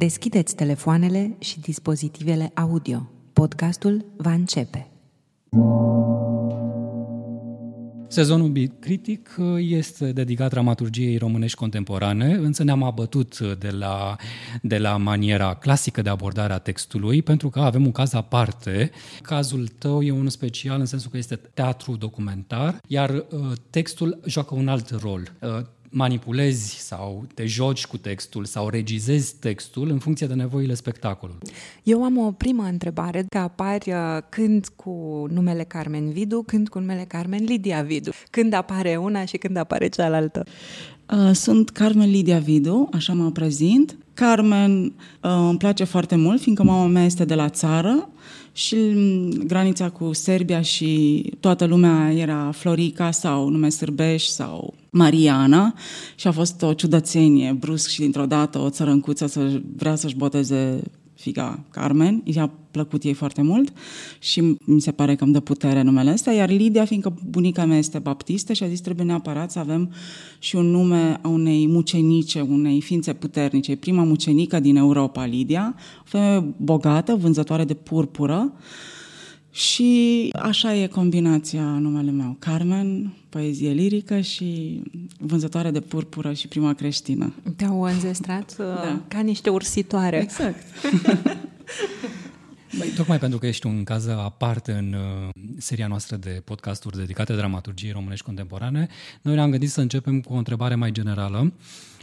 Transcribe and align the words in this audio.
rugăm, 0.00 0.08
deschideți 0.08 0.54
telefoanele 0.54 1.36
și 1.38 1.60
dispozitivele 1.60 2.50
audio. 2.54 3.10
Podcastul 3.32 4.04
va 4.16 4.32
începe. 4.32 4.90
Sezonul 8.08 8.48
Bit 8.48 8.80
Critic 8.80 9.36
uh, 9.38 9.46
este 9.58 10.12
dedicat 10.12 10.50
dramaturgiei 10.50 11.16
românești 11.16 11.56
contemporane, 11.56 12.34
însă 12.34 12.64
ne-am 12.64 12.82
abătut 12.82 13.38
de 13.58 13.70
la, 13.70 14.16
de 14.62 14.78
la 14.78 14.96
maniera 14.96 15.54
clasică 15.54 16.02
de 16.02 16.08
abordare 16.08 16.52
a 16.52 16.58
textului, 16.58 17.22
pentru 17.22 17.48
că 17.48 17.60
avem 17.60 17.84
un 17.84 17.92
caz 17.92 18.12
aparte. 18.12 18.90
Cazul 19.22 19.68
tău 19.78 20.02
e 20.02 20.10
unul 20.10 20.28
special 20.28 20.80
în 20.80 20.86
sensul 20.86 21.10
că 21.10 21.16
este 21.16 21.36
teatru 21.36 21.96
documentar, 21.96 22.80
iar 22.86 23.10
uh, 23.10 23.52
textul 23.70 24.20
joacă 24.26 24.54
un 24.54 24.68
alt 24.68 24.90
rol. 24.90 25.32
Uh, 25.92 25.98
manipulezi 26.00 26.76
sau 26.78 27.24
te 27.34 27.46
joci 27.46 27.86
cu 27.86 27.96
textul 27.96 28.44
sau 28.44 28.68
regizezi 28.68 29.36
textul 29.36 29.90
în 29.90 29.98
funcție 29.98 30.26
de 30.26 30.34
nevoile 30.34 30.74
spectacolului. 30.74 31.40
Eu 31.82 32.04
am 32.04 32.18
o 32.18 32.30
primă 32.30 32.62
întrebare, 32.62 33.24
că 33.28 33.38
apari 33.38 33.90
uh, 33.90 34.22
când 34.28 34.68
cu 34.76 35.26
numele 35.30 35.64
Carmen 35.64 36.10
Vidu, 36.12 36.42
când 36.46 36.68
cu 36.68 36.78
numele 36.78 37.04
Carmen 37.08 37.44
Lidia 37.44 37.82
Vidu, 37.82 38.10
când 38.30 38.52
apare 38.52 38.96
una 38.96 39.24
și 39.24 39.36
când 39.36 39.56
apare 39.56 39.88
cealaltă. 39.88 40.44
Uh, 41.10 41.30
sunt 41.32 41.70
Carmen 41.70 42.10
Lidia 42.10 42.38
Vidu, 42.38 42.88
așa 42.92 43.12
mă 43.12 43.30
prezint. 43.30 43.96
Carmen 44.14 44.84
uh, 44.84 44.92
îmi 45.20 45.58
place 45.58 45.84
foarte 45.84 46.16
mult, 46.16 46.40
fiindcă 46.40 46.62
mama 46.62 46.86
mea 46.86 47.04
este 47.04 47.24
de 47.24 47.34
la 47.34 47.48
țară 47.48 48.08
și 48.52 48.76
granița 49.46 49.90
cu 49.90 50.12
Serbia 50.12 50.60
și 50.60 51.22
toată 51.40 51.64
lumea 51.64 52.12
era 52.12 52.50
Florica 52.50 53.10
sau 53.10 53.48
nume 53.48 53.68
sârbeș 53.68 54.24
sau 54.24 54.74
Mariana 54.90 55.74
și 56.14 56.26
a 56.26 56.32
fost 56.32 56.62
o 56.62 56.72
ciudățenie 56.72 57.52
brusc 57.52 57.88
și 57.88 58.00
dintr-o 58.00 58.26
dată 58.26 58.58
o 58.58 58.70
țărâncuță 58.70 59.26
să 59.26 59.60
vrea 59.76 59.94
să-și 59.94 60.16
boteze 60.16 60.82
figa 61.20 61.64
Carmen, 61.70 62.22
i-a 62.24 62.50
plăcut 62.70 63.02
ei 63.02 63.12
foarte 63.12 63.42
mult 63.42 63.72
și 64.18 64.56
mi 64.64 64.80
se 64.80 64.92
pare 64.92 65.14
că 65.14 65.24
îmi 65.24 65.32
dă 65.32 65.40
putere 65.40 65.82
numele 65.82 66.12
ăsta, 66.12 66.32
iar 66.32 66.48
Lidia, 66.48 66.84
fiindcă 66.84 67.14
bunica 67.28 67.64
mea 67.64 67.78
este 67.78 67.98
baptistă 67.98 68.52
și 68.52 68.62
a 68.62 68.68
zis 68.68 68.80
trebuie 68.80 69.06
neapărat 69.06 69.50
să 69.50 69.58
avem 69.58 69.92
și 70.38 70.56
un 70.56 70.66
nume 70.66 71.18
a 71.22 71.28
unei 71.28 71.66
mucenice, 71.66 72.40
unei 72.40 72.80
ființe 72.80 73.12
puternice, 73.12 73.76
prima 73.76 74.04
mucenică 74.04 74.60
din 74.60 74.76
Europa, 74.76 75.24
Lidia, 75.24 75.74
o 76.00 76.04
femeie 76.04 76.54
bogată, 76.56 77.14
vânzătoare 77.14 77.64
de 77.64 77.74
purpură, 77.74 78.52
și 79.50 80.28
așa 80.42 80.74
e 80.74 80.86
combinația 80.86 81.62
numele 81.62 82.10
meu. 82.10 82.36
Carmen, 82.38 83.12
poezie 83.28 83.70
lirică 83.70 84.20
și 84.20 84.80
vânzătoare 85.18 85.70
de 85.70 85.80
purpură 85.80 86.32
și 86.32 86.48
prima 86.48 86.74
creștină. 86.74 87.34
Te-au 87.56 87.82
înzestrat 87.82 88.56
da. 88.58 88.64
Uh, 88.64 88.98
ca 89.08 89.20
niște 89.20 89.50
ursitoare. 89.50 90.20
Exact. 90.20 90.62
Băi, 92.78 92.88
tocmai 92.88 93.18
pentru 93.18 93.38
că 93.38 93.46
ești 93.46 93.66
un 93.66 93.84
caz 93.84 94.06
aparte 94.06 94.72
în 94.72 94.92
uh, 94.92 95.28
seria 95.58 95.86
noastră 95.86 96.16
de 96.16 96.42
podcasturi 96.44 96.96
dedicate 96.96 97.34
dramaturgiei 97.34 97.92
românești 97.92 98.24
contemporane, 98.24 98.88
noi 99.22 99.34
ne-am 99.34 99.50
gândit 99.50 99.70
să 99.70 99.80
începem 99.80 100.20
cu 100.20 100.32
o 100.32 100.36
întrebare 100.36 100.74
mai 100.74 100.92
generală. 100.92 101.52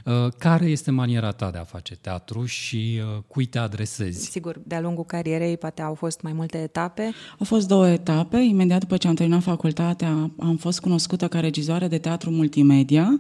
Uh, 0.06 0.31
care 0.38 0.66
este 0.66 0.92
maniera 0.92 1.31
ta 1.31 1.52
de 1.52 1.58
a 1.58 1.64
face 1.64 1.95
teatru 1.95 2.45
și 2.45 3.00
uh, 3.02 3.23
cui 3.28 3.45
te 3.45 3.59
adresezi? 3.59 4.30
Sigur, 4.30 4.59
de-a 4.64 4.81
lungul 4.81 5.03
carierei 5.03 5.58
poate 5.58 5.81
au 5.81 5.94
fost 5.94 6.22
mai 6.22 6.34
multe 6.34 6.58
etape. 6.58 7.12
Au 7.40 7.45
fost 7.45 7.68
două 7.68 7.90
etape. 7.90 8.38
Imediat 8.38 8.80
după 8.80 8.97
ce 8.97 9.08
am 9.08 9.16
terminat 9.16 9.41
facultatea, 9.41 10.31
am 10.40 10.56
fost 10.59 10.80
cunoscută 10.80 11.28
ca 11.28 11.40
regizoare 11.40 11.88
de 11.88 11.97
teatru 11.97 12.30
multimedia. 12.30 13.19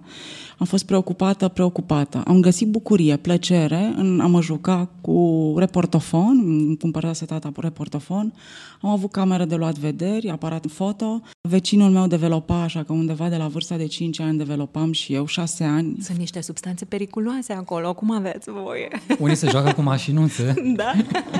Am 0.57 0.65
fost 0.65 0.85
preocupată, 0.85 1.47
preocupată. 1.47 2.23
Am 2.27 2.41
găsit 2.41 2.67
bucurie, 2.67 3.17
plăcere 3.17 3.93
în 3.95 4.19
a 4.19 4.27
mă 4.27 4.41
juca 4.41 4.89
cu 5.01 5.53
reportofon, 5.57 6.43
îmi 6.45 6.77
cumpărase 6.77 7.25
tata 7.25 7.51
reportofon. 7.55 8.33
Am 8.81 8.89
avut 8.89 9.11
cameră 9.11 9.45
de 9.45 9.55
luat 9.55 9.77
vederi, 9.77 10.29
aparat 10.29 10.65
foto. 10.69 11.21
Vecinul 11.41 11.89
meu 11.89 12.07
developa, 12.07 12.61
așa 12.61 12.83
că 12.83 12.93
undeva 12.93 13.29
de 13.29 13.35
la 13.35 13.47
vârsta 13.47 13.77
de 13.77 13.85
5 13.85 14.19
ani 14.19 14.37
developam 14.37 14.91
și 14.91 15.13
eu, 15.13 15.25
6 15.25 15.63
ani. 15.63 15.95
Sunt 16.01 16.17
niște 16.17 16.41
substanțe 16.41 16.66
substanțe 16.67 16.85
periculoase 16.85 17.53
acolo. 17.53 17.93
Cum 17.93 18.11
aveți 18.11 18.49
voi? 18.49 18.87
Unii 19.19 19.35
se 19.35 19.49
joacă 19.49 19.71
cu 19.71 19.81
mașinuțe. 19.81 20.53
Da. 20.75 20.93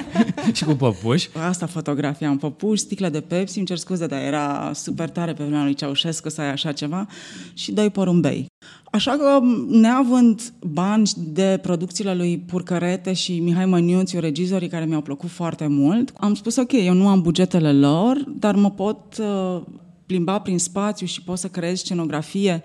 și 0.54 0.64
cu 0.64 0.74
păpuși. 0.74 1.30
Asta 1.48 1.66
fotografia 1.66 2.30
în 2.30 2.38
păpuși, 2.38 2.82
sticlă 2.82 3.10
de 3.10 3.22
Pepsi, 3.22 3.58
îmi 3.58 3.68
cer 3.68 3.78
scuze, 3.78 4.06
dar 4.06 4.22
era 4.22 4.72
super 4.74 5.10
tare 5.10 5.34
pe 5.34 5.44
vremea 5.44 5.64
lui 5.64 5.74
Ceaușescu 5.74 6.30
să 6.30 6.42
ai 6.42 6.52
așa 6.52 6.72
ceva. 6.72 7.08
Și 7.54 7.72
doi 7.72 7.90
porumbei. 7.90 8.46
Așa 8.92 9.12
că, 9.12 9.40
neavând 9.68 10.54
bani 10.62 11.12
de 11.16 11.60
producțiile 11.62 12.16
lui 12.16 12.38
Purcărete 12.38 13.14
și 13.14 13.40
Mihai 13.40 13.66
Măniuțiu, 13.66 14.20
regizorii 14.20 14.68
care 14.68 14.86
mi-au 14.86 15.02
plăcut 15.02 15.30
foarte 15.30 15.68
mult, 15.68 16.14
am 16.18 16.34
spus, 16.34 16.56
ok, 16.56 16.72
eu 16.72 16.94
nu 16.94 17.08
am 17.08 17.22
bugetele 17.22 17.74
lor, 17.74 18.24
dar 18.28 18.56
mă 18.56 18.72
pot 18.72 19.18
uh, 19.18 19.62
plimba 20.06 20.40
prin 20.40 20.60
spațiu 20.60 21.06
și 21.06 21.22
pot 21.22 21.38
să 21.38 21.48
creez 21.48 21.80
scenografie 21.80 22.64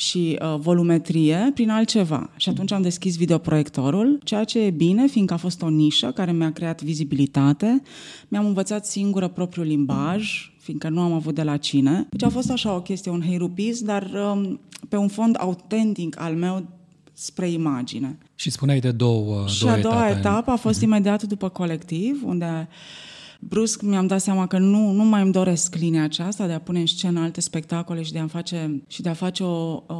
și 0.00 0.38
uh, 0.42 0.54
volumetrie 0.58 1.50
prin 1.54 1.70
altceva. 1.70 2.30
Și 2.36 2.48
atunci 2.48 2.72
am 2.72 2.82
deschis 2.82 3.16
videoproiectorul, 3.16 4.20
ceea 4.24 4.44
ce 4.44 4.60
e 4.60 4.70
bine, 4.70 5.06
fiindcă 5.06 5.34
a 5.34 5.36
fost 5.36 5.62
o 5.62 5.68
nișă 5.68 6.10
care 6.10 6.32
mi-a 6.32 6.52
creat 6.52 6.82
vizibilitate. 6.82 7.82
Mi-am 8.28 8.46
învățat 8.46 8.86
singură 8.86 9.28
propriul 9.28 9.66
limbaj, 9.66 10.52
fiindcă 10.58 10.88
nu 10.88 11.00
am 11.00 11.12
avut 11.12 11.34
de 11.34 11.42
la 11.42 11.56
cine. 11.56 12.06
Deci 12.10 12.22
a 12.22 12.28
fost 12.28 12.50
așa 12.50 12.74
o 12.74 12.80
chestie, 12.80 13.10
un 13.10 13.22
heirupis, 13.22 13.82
dar 13.82 14.10
um, 14.32 14.60
pe 14.88 14.96
un 14.96 15.08
fond 15.08 15.36
autentic 15.38 16.20
al 16.20 16.34
meu 16.34 16.66
spre 17.12 17.48
imagine. 17.48 18.18
Și 18.34 18.50
spuneai 18.50 18.80
de 18.80 18.90
două, 18.90 19.46
și 19.46 19.60
două 19.60 19.72
a 19.72 19.78
doua 19.78 20.08
etape. 20.08 20.18
etapă 20.18 20.50
a 20.50 20.56
fost 20.56 20.78
uh-huh. 20.78 20.84
imediat 20.84 21.22
după 21.22 21.48
colectiv, 21.48 22.22
unde 22.24 22.68
brusc 23.40 23.82
mi-am 23.82 24.06
dat 24.06 24.20
seama 24.20 24.46
că 24.46 24.58
nu, 24.58 24.92
nu 24.92 25.04
mai 25.04 25.22
îmi 25.22 25.32
doresc 25.32 25.74
linia 25.74 26.02
aceasta 26.02 26.46
de 26.46 26.52
a 26.52 26.60
pune 26.60 26.80
în 26.80 26.86
scenă 26.86 27.20
alte 27.20 27.40
spectacole 27.40 28.02
și 28.02 28.12
de 28.12 28.18
a 28.18 28.26
face, 28.26 28.82
și 28.86 29.02
de 29.02 29.08
a 29.08 29.14
face 29.14 29.42
o, 29.42 29.82
o, 29.86 29.94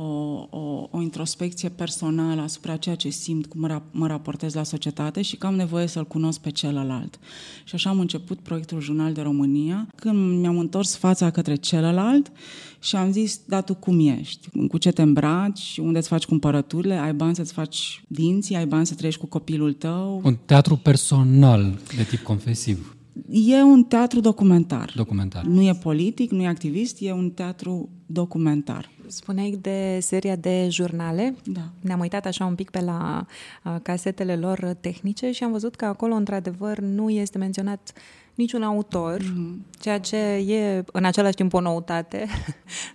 o, 0.50 0.88
o 0.90 1.00
introspecție 1.00 1.68
personală 1.68 2.40
asupra 2.40 2.76
ceea 2.76 2.94
ce 2.94 3.08
simt, 3.08 3.46
cum 3.46 3.60
mă, 3.60 3.82
mă 3.90 4.06
raportez 4.06 4.54
la 4.54 4.62
societate 4.62 5.22
și 5.22 5.36
că 5.36 5.46
am 5.46 5.54
nevoie 5.54 5.86
să-l 5.86 6.06
cunosc 6.06 6.40
pe 6.40 6.50
celălalt. 6.50 7.18
Și 7.64 7.74
așa 7.74 7.90
am 7.90 8.00
început 8.00 8.38
proiectul 8.38 8.80
Jurnal 8.80 9.12
de 9.12 9.20
România, 9.20 9.86
când 9.94 10.40
mi-am 10.40 10.58
întors 10.58 10.96
fața 10.96 11.30
către 11.30 11.54
celălalt 11.54 12.32
și 12.80 12.96
am 12.96 13.12
zis, 13.12 13.40
da, 13.46 13.60
tu 13.60 13.74
cum 13.74 14.08
ești? 14.08 14.48
Cu 14.68 14.78
ce 14.78 14.90
te 14.90 15.02
îmbraci? 15.02 15.78
Unde 15.82 15.98
îți 15.98 16.08
faci 16.08 16.24
cumpărăturile? 16.24 16.94
Ai 16.94 17.12
bani 17.12 17.34
să-ți 17.34 17.52
faci 17.52 18.02
dinții? 18.08 18.56
Ai 18.56 18.66
bani 18.66 18.86
să 18.86 18.94
trăiești 18.94 19.20
cu 19.20 19.26
copilul 19.26 19.72
tău? 19.72 20.20
Un 20.24 20.36
teatru 20.44 20.76
personal 20.76 21.78
de 21.96 22.02
tip 22.02 22.22
confesiv. 22.22 22.94
E 23.28 23.62
un 23.62 23.84
teatru 23.84 24.20
documentar. 24.20 24.92
Documentar. 24.96 25.42
Nu 25.44 25.62
e 25.62 25.72
politic, 25.82 26.30
nu 26.30 26.42
e 26.42 26.46
activist, 26.46 26.96
e 27.00 27.12
un 27.12 27.30
teatru 27.30 27.88
documentar. 28.06 28.90
Spuneai 29.06 29.58
de 29.60 29.98
seria 30.00 30.36
de 30.36 30.68
jurnale. 30.70 31.34
Da. 31.44 31.70
Ne-am 31.80 32.00
uitat 32.00 32.26
așa 32.26 32.44
un 32.44 32.54
pic 32.54 32.70
pe 32.70 32.80
la 32.80 33.26
uh, 33.64 33.76
casetele 33.82 34.36
lor 34.36 34.76
tehnice 34.80 35.30
și 35.30 35.44
am 35.44 35.50
văzut 35.50 35.74
că 35.74 35.84
acolo, 35.84 36.14
într-adevăr, 36.14 36.78
nu 36.78 37.10
este 37.10 37.38
menționat 37.38 37.92
niciun 38.34 38.62
autor, 38.62 39.22
mm-hmm. 39.22 39.80
ceea 39.80 40.00
ce 40.00 40.16
e 40.16 40.84
în 40.92 41.04
același 41.04 41.34
timp 41.34 41.52
o 41.52 41.60
noutate 41.60 42.26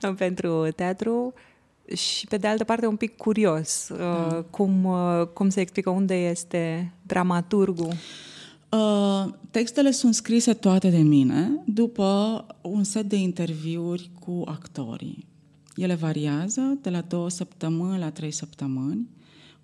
pentru 0.18 0.68
teatru 0.76 1.34
și 1.94 2.28
pe 2.28 2.38
de 2.38 2.48
altă 2.48 2.64
parte 2.64 2.88
un 2.88 2.96
pic 2.96 3.18
curios 3.18 3.92
da. 3.98 4.28
uh, 4.32 4.44
cum, 4.50 4.84
uh, 4.84 5.28
cum 5.34 5.50
se 5.50 5.62
explică 5.62 5.90
unde 5.90 6.16
este 6.16 6.94
dramaturgul. 7.02 7.94
Uh, 8.76 9.34
textele 9.52 9.92
sunt 9.92 10.14
scrise 10.14 10.54
toate 10.54 10.90
de 10.90 10.98
mine 10.98 11.64
după 11.66 12.46
un 12.62 12.84
set 12.84 13.10
de 13.10 13.16
interviuri 13.16 14.10
cu 14.20 14.42
actorii. 14.46 15.26
Ele 15.76 15.96
variază 15.96 16.78
de 16.82 16.90
la 16.90 17.02
două 17.02 17.30
săptămâni 17.30 18.00
la 18.00 18.10
trei 18.10 18.32
săptămâni. 18.32 19.10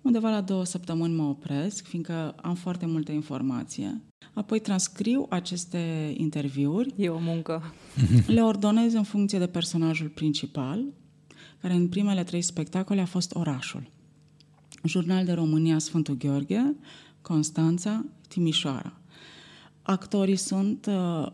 Undeva 0.02 0.30
la 0.30 0.40
două 0.40 0.64
săptămâni 0.64 1.14
mă 1.14 1.22
opresc, 1.22 1.86
fiindcă 1.86 2.34
am 2.42 2.54
foarte 2.54 2.86
multă 2.86 3.12
informație. 3.12 4.00
Apoi 4.34 4.60
transcriu 4.60 5.26
aceste 5.28 6.14
interviuri. 6.16 6.94
E 6.96 7.08
o 7.08 7.18
muncă. 7.18 7.74
Le 8.26 8.42
ordonez 8.42 8.92
în 8.92 9.02
funcție 9.02 9.38
de 9.38 9.46
personajul 9.46 10.08
principal, 10.08 10.84
care 11.60 11.74
în 11.74 11.88
primele 11.88 12.24
trei 12.24 12.42
spectacole 12.42 13.00
a 13.00 13.06
fost 13.06 13.34
orașul. 13.34 13.90
Jurnal 14.84 15.24
de 15.24 15.32
România 15.32 15.78
Sfântul 15.78 16.16
Gheorghe, 16.16 16.76
Constanța, 17.20 18.04
Timișoara. 18.28 19.01
Actorii 19.82 20.36
sunt 20.36 20.86
uh, 20.88 21.26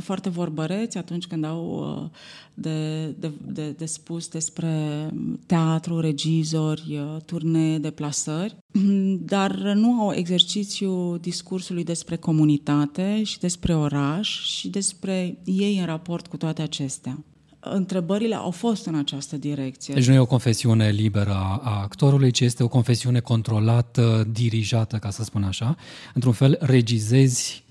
foarte 0.00 0.28
vorbăreți 0.28 0.98
atunci 0.98 1.26
când 1.26 1.44
au 1.44 1.98
uh, 2.02 2.10
de, 2.54 3.06
de, 3.06 3.32
de, 3.46 3.70
de 3.70 3.84
spus 3.84 4.28
despre 4.28 5.10
teatru, 5.46 6.00
regizori, 6.00 6.98
uh, 6.98 7.16
turnee, 7.24 7.78
deplasări, 7.78 8.56
dar 9.34 9.56
nu 9.56 10.00
au 10.00 10.12
exercițiu 10.12 11.16
discursului 11.16 11.84
despre 11.84 12.16
comunitate 12.16 13.22
și 13.22 13.38
despre 13.38 13.74
oraș 13.74 14.42
și 14.56 14.68
despre 14.68 15.38
ei 15.44 15.78
în 15.78 15.86
raport 15.86 16.26
cu 16.26 16.36
toate 16.36 16.62
acestea. 16.62 17.24
Întrebările 17.70 18.34
au 18.34 18.50
fost 18.50 18.86
în 18.86 18.94
această 18.94 19.36
direcție. 19.36 19.94
Deci 19.94 20.06
nu 20.06 20.14
e 20.14 20.18
o 20.18 20.26
confesiune 20.26 20.90
liberă 20.90 21.32
a 21.62 21.80
actorului, 21.82 22.30
ci 22.30 22.40
este 22.40 22.62
o 22.62 22.68
confesiune 22.68 23.20
controlată, 23.20 24.28
dirijată, 24.32 24.96
ca 24.96 25.10
să 25.10 25.24
spun 25.24 25.42
așa. 25.42 25.76
Într-un 26.14 26.32
fel, 26.32 26.58
regizezi, 26.60 27.64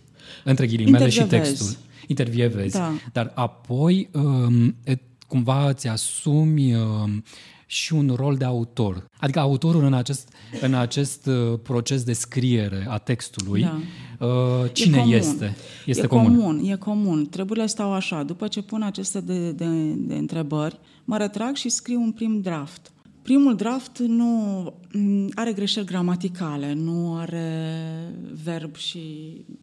între 0.43 0.67
ghilimele, 0.67 1.09
și 1.09 1.23
textul. 1.23 1.75
Intervievezi. 2.07 2.77
Da. 2.77 2.91
Dar 3.11 3.31
apoi, 3.35 4.09
um, 4.11 4.75
cumva 5.27 5.69
îți 5.69 5.87
asumi 5.87 6.75
um, 6.75 7.23
și 7.65 7.93
un 7.93 8.13
rol 8.15 8.35
de 8.35 8.45
autor. 8.45 9.05
Adică 9.19 9.39
autorul 9.39 9.83
în 9.83 9.93
acest, 9.93 10.29
în 10.61 10.73
acest 10.73 11.25
uh, 11.25 11.59
proces 11.63 12.03
de 12.03 12.13
scriere 12.13 12.85
a 12.89 12.97
textului, 12.97 13.61
da. 13.61 13.79
Uh, 14.23 14.71
cine 14.71 15.03
e 15.07 15.15
este? 15.15 15.55
Este 15.85 16.03
e 16.03 16.07
comun. 16.07 16.35
comun. 16.35 16.61
E 16.65 16.75
comun. 16.75 17.27
Treburile 17.29 17.65
stau 17.65 17.93
așa. 17.93 18.23
După 18.23 18.47
ce 18.47 18.61
pun 18.61 18.81
aceste 18.81 19.21
de, 19.21 19.51
de, 19.51 19.65
de 19.93 20.15
întrebări, 20.15 20.79
mă 21.03 21.17
retrag 21.17 21.55
și 21.55 21.69
scriu 21.69 22.01
un 22.01 22.11
prim 22.11 22.41
draft. 22.41 22.91
Primul 23.21 23.55
draft 23.55 23.97
nu 23.97 24.63
mm, 24.93 25.31
are 25.33 25.53
greșeli 25.53 25.85
gramaticale, 25.85 26.73
nu 26.73 27.15
are 27.15 27.77
verb 28.43 28.75
și 28.75 28.99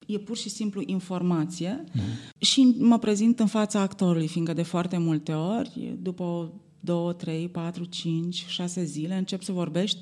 e 0.06 0.18
pur 0.18 0.36
și 0.36 0.48
simplu 0.48 0.82
informație. 0.86 1.84
Mm. 1.92 2.00
Și 2.38 2.74
mă 2.78 2.98
prezint 2.98 3.40
în 3.40 3.46
fața 3.46 3.80
actorului, 3.80 4.28
fiindcă 4.28 4.52
de 4.52 4.62
foarte 4.62 4.98
multe 4.98 5.32
ori, 5.32 5.96
după 6.02 6.52
două, 6.80 7.12
trei, 7.12 7.48
patru, 7.48 7.84
cinci, 7.84 8.44
șase 8.48 8.84
zile, 8.84 9.16
încep 9.16 9.42
să 9.42 9.52
vorbești 9.52 9.98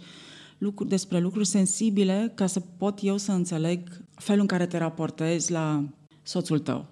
lucruri, 0.58 0.88
despre 0.88 1.20
lucruri 1.20 1.46
sensibile 1.46 2.32
ca 2.34 2.46
să 2.46 2.60
pot 2.60 2.98
eu 3.02 3.16
să 3.16 3.32
înțeleg 3.32 4.07
felul 4.18 4.40
în 4.40 4.46
care 4.46 4.66
te 4.66 4.78
raportezi 4.78 5.52
la 5.52 5.84
soțul 6.22 6.58
tău. 6.58 6.86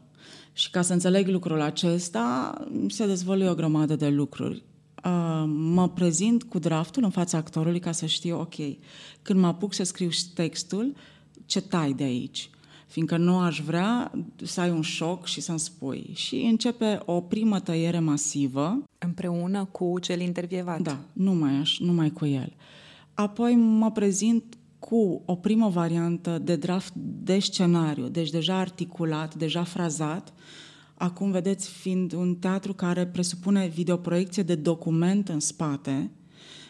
Și 0.53 0.71
ca 0.71 0.83
să 0.83 0.93
înțeleg 0.93 1.29
lucrul 1.29 1.61
acesta, 1.61 2.55
se 2.89 3.07
dezvăluie 3.07 3.49
o 3.49 3.55
grămadă 3.55 3.97
de 3.97 4.09
lucruri. 4.09 4.65
Uh, 5.05 5.45
mă 5.47 5.89
prezint 5.89 6.43
cu 6.43 6.59
draftul 6.59 7.05
în 7.05 7.11
fața 7.11 7.39
actorului 7.39 7.79
ca 7.79 7.93
să 7.93 8.07
știu, 8.07 8.41
ok, 8.41 8.55
când 9.23 9.41
mă 9.41 9.47
apuc 9.47 9.75
să 9.75 9.83
scriu 9.83 10.09
textul, 10.35 10.95
ce 11.47 11.61
tai 11.61 11.93
de 11.93 12.03
aici? 12.03 12.51
Fiindcă 12.87 13.17
nu 13.17 13.39
aș 13.39 13.61
vrea 13.61 14.13
să 14.43 14.61
ai 14.61 14.71
un 14.71 14.81
șoc 14.81 15.27
și 15.27 15.41
să-mi 15.41 15.59
spui. 15.59 16.11
Și 16.15 16.37
începe 16.37 17.01
o 17.05 17.21
primă 17.21 17.61
tăiere 17.61 17.99
masivă. 17.99 18.83
Împreună 18.99 19.65
cu 19.65 19.99
cel 19.99 20.21
intervievat. 20.21 20.81
Da, 20.81 20.99
numai, 21.13 21.55
aș, 21.55 21.79
numai 21.79 22.11
cu 22.11 22.27
el. 22.27 22.53
Apoi 23.15 23.55
mă 23.55 23.91
prezint 23.91 24.57
cu 24.89 25.23
o 25.25 25.35
primă 25.35 25.69
variantă 25.69 26.39
de 26.39 26.57
draft 26.57 26.93
de 26.95 27.39
scenariu, 27.39 28.09
deci 28.09 28.31
deja 28.31 28.59
articulat, 28.59 29.35
deja 29.35 29.63
frazat, 29.63 30.33
acum 30.95 31.31
vedeți 31.31 31.69
fiind 31.69 32.13
un 32.13 32.35
teatru 32.35 32.73
care 32.73 33.07
presupune 33.07 33.67
videoproiecție 33.67 34.43
de 34.43 34.55
document 34.55 35.29
în 35.29 35.41
spate, 35.41 36.11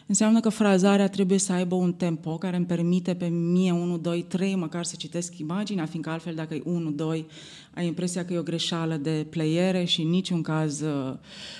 înseamnă 0.07 0.39
că 0.39 0.49
frazarea 0.49 1.09
trebuie 1.09 1.37
să 1.37 1.51
aibă 1.51 1.75
un 1.75 1.93
tempo 1.93 2.37
care 2.37 2.55
îmi 2.55 2.65
permite 2.65 3.13
pe 3.13 3.25
mie 3.25 3.71
1, 3.71 3.97
2, 3.97 4.25
3 4.27 4.55
măcar 4.55 4.83
să 4.83 4.95
citesc 4.97 5.37
imaginea, 5.37 5.85
fiindcă 5.85 6.09
altfel 6.09 6.35
dacă 6.35 6.53
e 6.53 6.61
1, 6.65 6.89
2, 6.91 7.25
ai 7.73 7.85
impresia 7.85 8.25
că 8.25 8.33
e 8.33 8.37
o 8.37 8.43
greșeală 8.43 8.95
de 8.95 9.25
pleiere 9.29 9.83
și 9.83 10.01
în 10.01 10.09
niciun 10.09 10.41
caz... 10.41 10.81
Uh, 10.81 11.13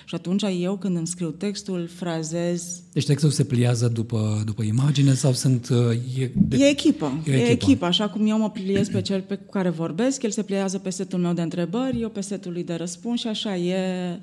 și 0.05 0.15
atunci 0.15 0.44
eu 0.59 0.77
când 0.77 0.95
îmi 0.97 1.07
scriu 1.07 1.29
textul 1.29 1.89
frazez... 1.95 2.81
Deci 2.94 3.05
textul 3.05 3.29
se 3.29 3.44
pliază 3.44 3.88
după, 3.88 4.41
după 4.45 4.63
imagine 4.63 5.13
sau 5.13 5.33
sunt... 5.33 5.69
Uh, 5.69 6.19
e, 6.19 6.31
de... 6.35 6.57
e 6.57 6.69
echipă. 6.69 7.21
E, 7.25 7.31
e 7.31 7.50
echipă. 7.50 7.85
Așa 7.85 8.09
cum 8.09 8.27
eu 8.27 8.38
mă 8.38 8.50
pliez 8.50 8.89
pe 8.89 9.01
cel 9.01 9.21
pe 9.21 9.39
care 9.51 9.69
vorbesc, 9.69 10.23
el 10.23 10.31
se 10.31 10.43
pliază 10.43 10.77
pe 10.77 10.89
setul 10.89 11.19
meu 11.19 11.33
de 11.33 11.41
întrebări, 11.41 12.01
eu 12.01 12.09
pe 12.09 12.21
setul 12.21 12.51
lui 12.51 12.63
de 12.63 12.73
răspuns 12.73 13.19
și 13.19 13.27
așa 13.27 13.55
e... 13.55 14.19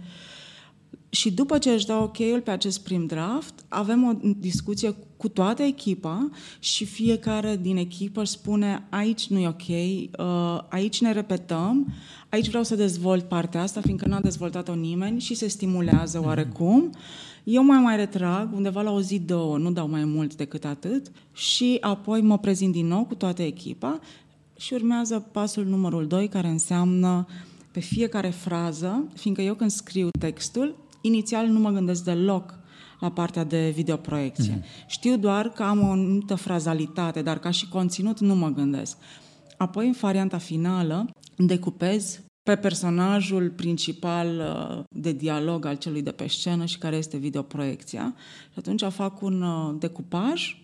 Și 1.15 1.33
după 1.33 1.59
ce 1.59 1.71
își 1.71 1.87
dau 1.87 2.03
ok-ul 2.03 2.41
pe 2.41 2.51
acest 2.51 2.83
prim 2.83 3.07
draft, 3.07 3.65
avem 3.69 4.05
o 4.05 4.33
discuție 4.39 4.95
cu 5.17 5.29
toată 5.29 5.63
echipa 5.63 6.31
și 6.59 6.85
fiecare 6.85 7.59
din 7.63 7.77
echipă 7.77 8.21
își 8.21 8.31
spune 8.31 8.87
aici 8.91 9.27
nu 9.29 9.39
e 9.39 9.49
ok, 9.49 9.69
uh, 9.69 10.63
aici 10.69 11.01
ne 11.01 11.13
repetăm, 11.13 11.93
aici 12.29 12.49
vreau 12.49 12.63
să 12.63 12.75
dezvolt 12.75 13.25
partea 13.25 13.63
asta, 13.63 13.81
fiindcă 13.81 14.09
nu 14.09 14.15
a 14.15 14.21
dezvoltat-o 14.21 14.75
nimeni 14.75 15.21
și 15.21 15.35
se 15.35 15.49
stimulează 15.49 16.19
mhm. 16.19 16.27
oarecum. 16.27 16.91
Eu 17.45 17.65
mai 17.65 17.79
mai 17.79 17.97
retrag, 17.97 18.55
undeva 18.55 18.83
la 18.83 18.91
o 18.91 19.01
zi, 19.01 19.19
două, 19.19 19.59
nu 19.59 19.73
dau 19.73 19.89
mai 19.89 20.05
mult 20.05 20.35
decât 20.35 20.65
atât 20.65 21.11
și 21.33 21.77
apoi 21.81 22.21
mă 22.21 22.39
prezint 22.39 22.73
din 22.73 22.87
nou 22.87 23.05
cu 23.05 23.15
toată 23.15 23.43
echipa 23.43 24.01
și 24.57 24.75
urmează 24.75 25.29
pasul 25.33 25.65
numărul 25.65 26.07
2, 26.07 26.29
care 26.29 26.49
înseamnă 26.49 27.27
pe 27.71 27.81
fiecare 27.81 28.31
frază, 28.31 29.05
fiindcă 29.15 29.43
eu 29.43 29.55
când 29.55 29.71
scriu 29.71 30.09
textul, 30.19 30.75
inițial 31.06 31.47
nu 31.47 31.59
mă 31.59 31.71
gândesc 31.71 32.05
deloc 32.05 32.59
la 33.01 33.11
partea 33.11 33.45
de 33.45 33.73
videoproiecție. 33.75 34.59
Mm-hmm. 34.59 34.87
Știu 34.87 35.17
doar 35.17 35.49
că 35.49 35.62
am 35.62 35.83
o 35.83 35.91
anumită 35.91 36.35
frazalitate, 36.35 37.23
dar 37.23 37.39
ca 37.39 37.51
și 37.51 37.69
conținut 37.69 38.21
nu 38.21 38.35
mă 38.35 38.49
gândesc. 38.49 38.97
Apoi, 39.56 39.87
în 39.87 39.95
varianta 40.01 40.39
finală, 40.39 41.11
decupez 41.37 42.21
pe 42.43 42.56
personajul 42.56 43.51
principal 43.51 44.29
uh, 44.39 44.85
de 44.89 45.12
dialog 45.12 45.65
al 45.65 45.77
celui 45.77 46.03
de 46.03 46.12
pe 46.12 46.29
scenă 46.29 46.65
și 46.65 46.79
care 46.79 46.97
este 46.97 47.17
videoproiecția. 47.17 48.15
Și 48.53 48.59
atunci 48.59 48.83
fac 48.83 49.23
un 49.23 49.43
uh, 49.43 49.75
decupaj 49.79 50.64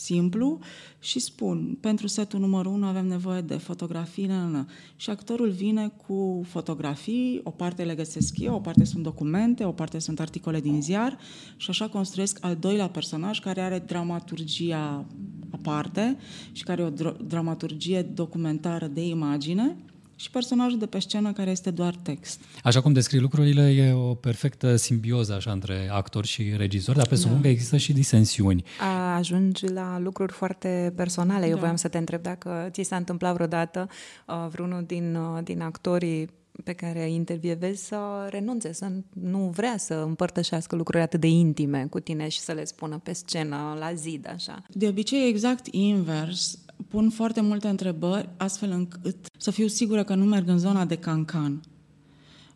simplu 0.00 0.58
și 1.00 1.18
spun, 1.18 1.76
pentru 1.80 2.06
setul 2.06 2.40
numărul 2.40 2.72
1 2.72 2.86
avem 2.86 3.06
nevoie 3.06 3.40
de 3.40 3.56
fotografii, 3.56 4.26
na, 4.26 4.46
na. 4.46 4.66
și 4.96 5.10
actorul 5.10 5.50
vine 5.50 5.92
cu 6.06 6.42
fotografii, 6.48 7.40
o 7.44 7.50
parte 7.50 7.84
le 7.84 7.94
găsesc 7.94 8.38
eu, 8.38 8.54
o 8.54 8.60
parte 8.60 8.84
sunt 8.84 9.02
documente, 9.02 9.64
o 9.64 9.72
parte 9.72 9.98
sunt 9.98 10.20
articole 10.20 10.60
din 10.60 10.82
ziar 10.82 11.18
și 11.56 11.70
așa 11.70 11.88
construiesc 11.88 12.38
al 12.44 12.56
doilea 12.56 12.88
personaj 12.88 13.40
care 13.40 13.60
are 13.60 13.78
dramaturgia 13.78 15.06
aparte 15.50 16.16
și 16.52 16.62
care 16.62 16.82
are 16.82 16.90
o 16.90 17.12
dramaturgie 17.24 18.02
documentară 18.02 18.86
de 18.86 19.06
imagine 19.06 19.76
și 20.20 20.30
personajul 20.30 20.78
de 20.78 20.86
pe 20.86 20.98
scenă 20.98 21.32
care 21.32 21.50
este 21.50 21.70
doar 21.70 21.94
text. 22.02 22.40
Așa 22.62 22.80
cum 22.80 22.92
descrii 22.92 23.20
lucrurile, 23.20 23.70
e 23.70 23.92
o 23.92 24.14
perfectă 24.14 24.76
simbioză 24.76 25.32
așa 25.34 25.52
între 25.52 25.88
actor 25.92 26.24
și 26.24 26.52
regizor, 26.56 26.96
dar 26.96 27.06
presupun 27.06 27.36
da. 27.36 27.42
că 27.42 27.48
există 27.48 27.76
și 27.76 27.92
disensiuni. 27.92 28.64
A, 28.80 29.14
ajungi 29.16 29.66
la 29.66 29.98
lucruri 29.98 30.32
foarte 30.32 30.92
personale. 30.96 31.46
Eu 31.46 31.54
da. 31.54 31.58
voiam 31.58 31.76
să 31.76 31.88
te 31.88 31.98
întreb 31.98 32.22
dacă 32.22 32.68
ți 32.70 32.82
s-a 32.82 32.96
întâmplat 32.96 33.34
vreodată 33.34 33.88
uh, 34.26 34.46
vreunul 34.50 34.84
din, 34.86 35.14
uh, 35.14 35.42
din 35.44 35.60
actorii 35.60 36.28
pe 36.64 36.72
care 36.72 37.10
intervievezi 37.10 37.86
să 37.86 38.26
renunțe, 38.30 38.72
să 38.72 38.90
nu 39.12 39.38
vrea 39.38 39.76
să 39.76 39.94
împărtășească 39.94 40.76
lucruri 40.76 41.02
atât 41.02 41.20
de 41.20 41.28
intime 41.28 41.86
cu 41.90 42.00
tine 42.00 42.28
și 42.28 42.40
să 42.40 42.52
le 42.52 42.64
spună 42.64 43.00
pe 43.02 43.12
scenă, 43.12 43.76
la 43.78 43.94
zid, 43.94 44.28
așa. 44.34 44.62
De 44.68 44.88
obicei 44.88 45.28
exact 45.28 45.66
invers 45.70 46.58
pun 46.88 47.10
foarte 47.10 47.40
multe 47.40 47.68
întrebări 47.68 48.28
astfel 48.36 48.70
încât 48.70 49.16
să 49.38 49.50
fiu 49.50 49.66
sigură 49.66 50.04
că 50.04 50.14
nu 50.14 50.24
merg 50.24 50.48
în 50.48 50.58
zona 50.58 50.84
de 50.84 50.96
cancan. 50.96 51.60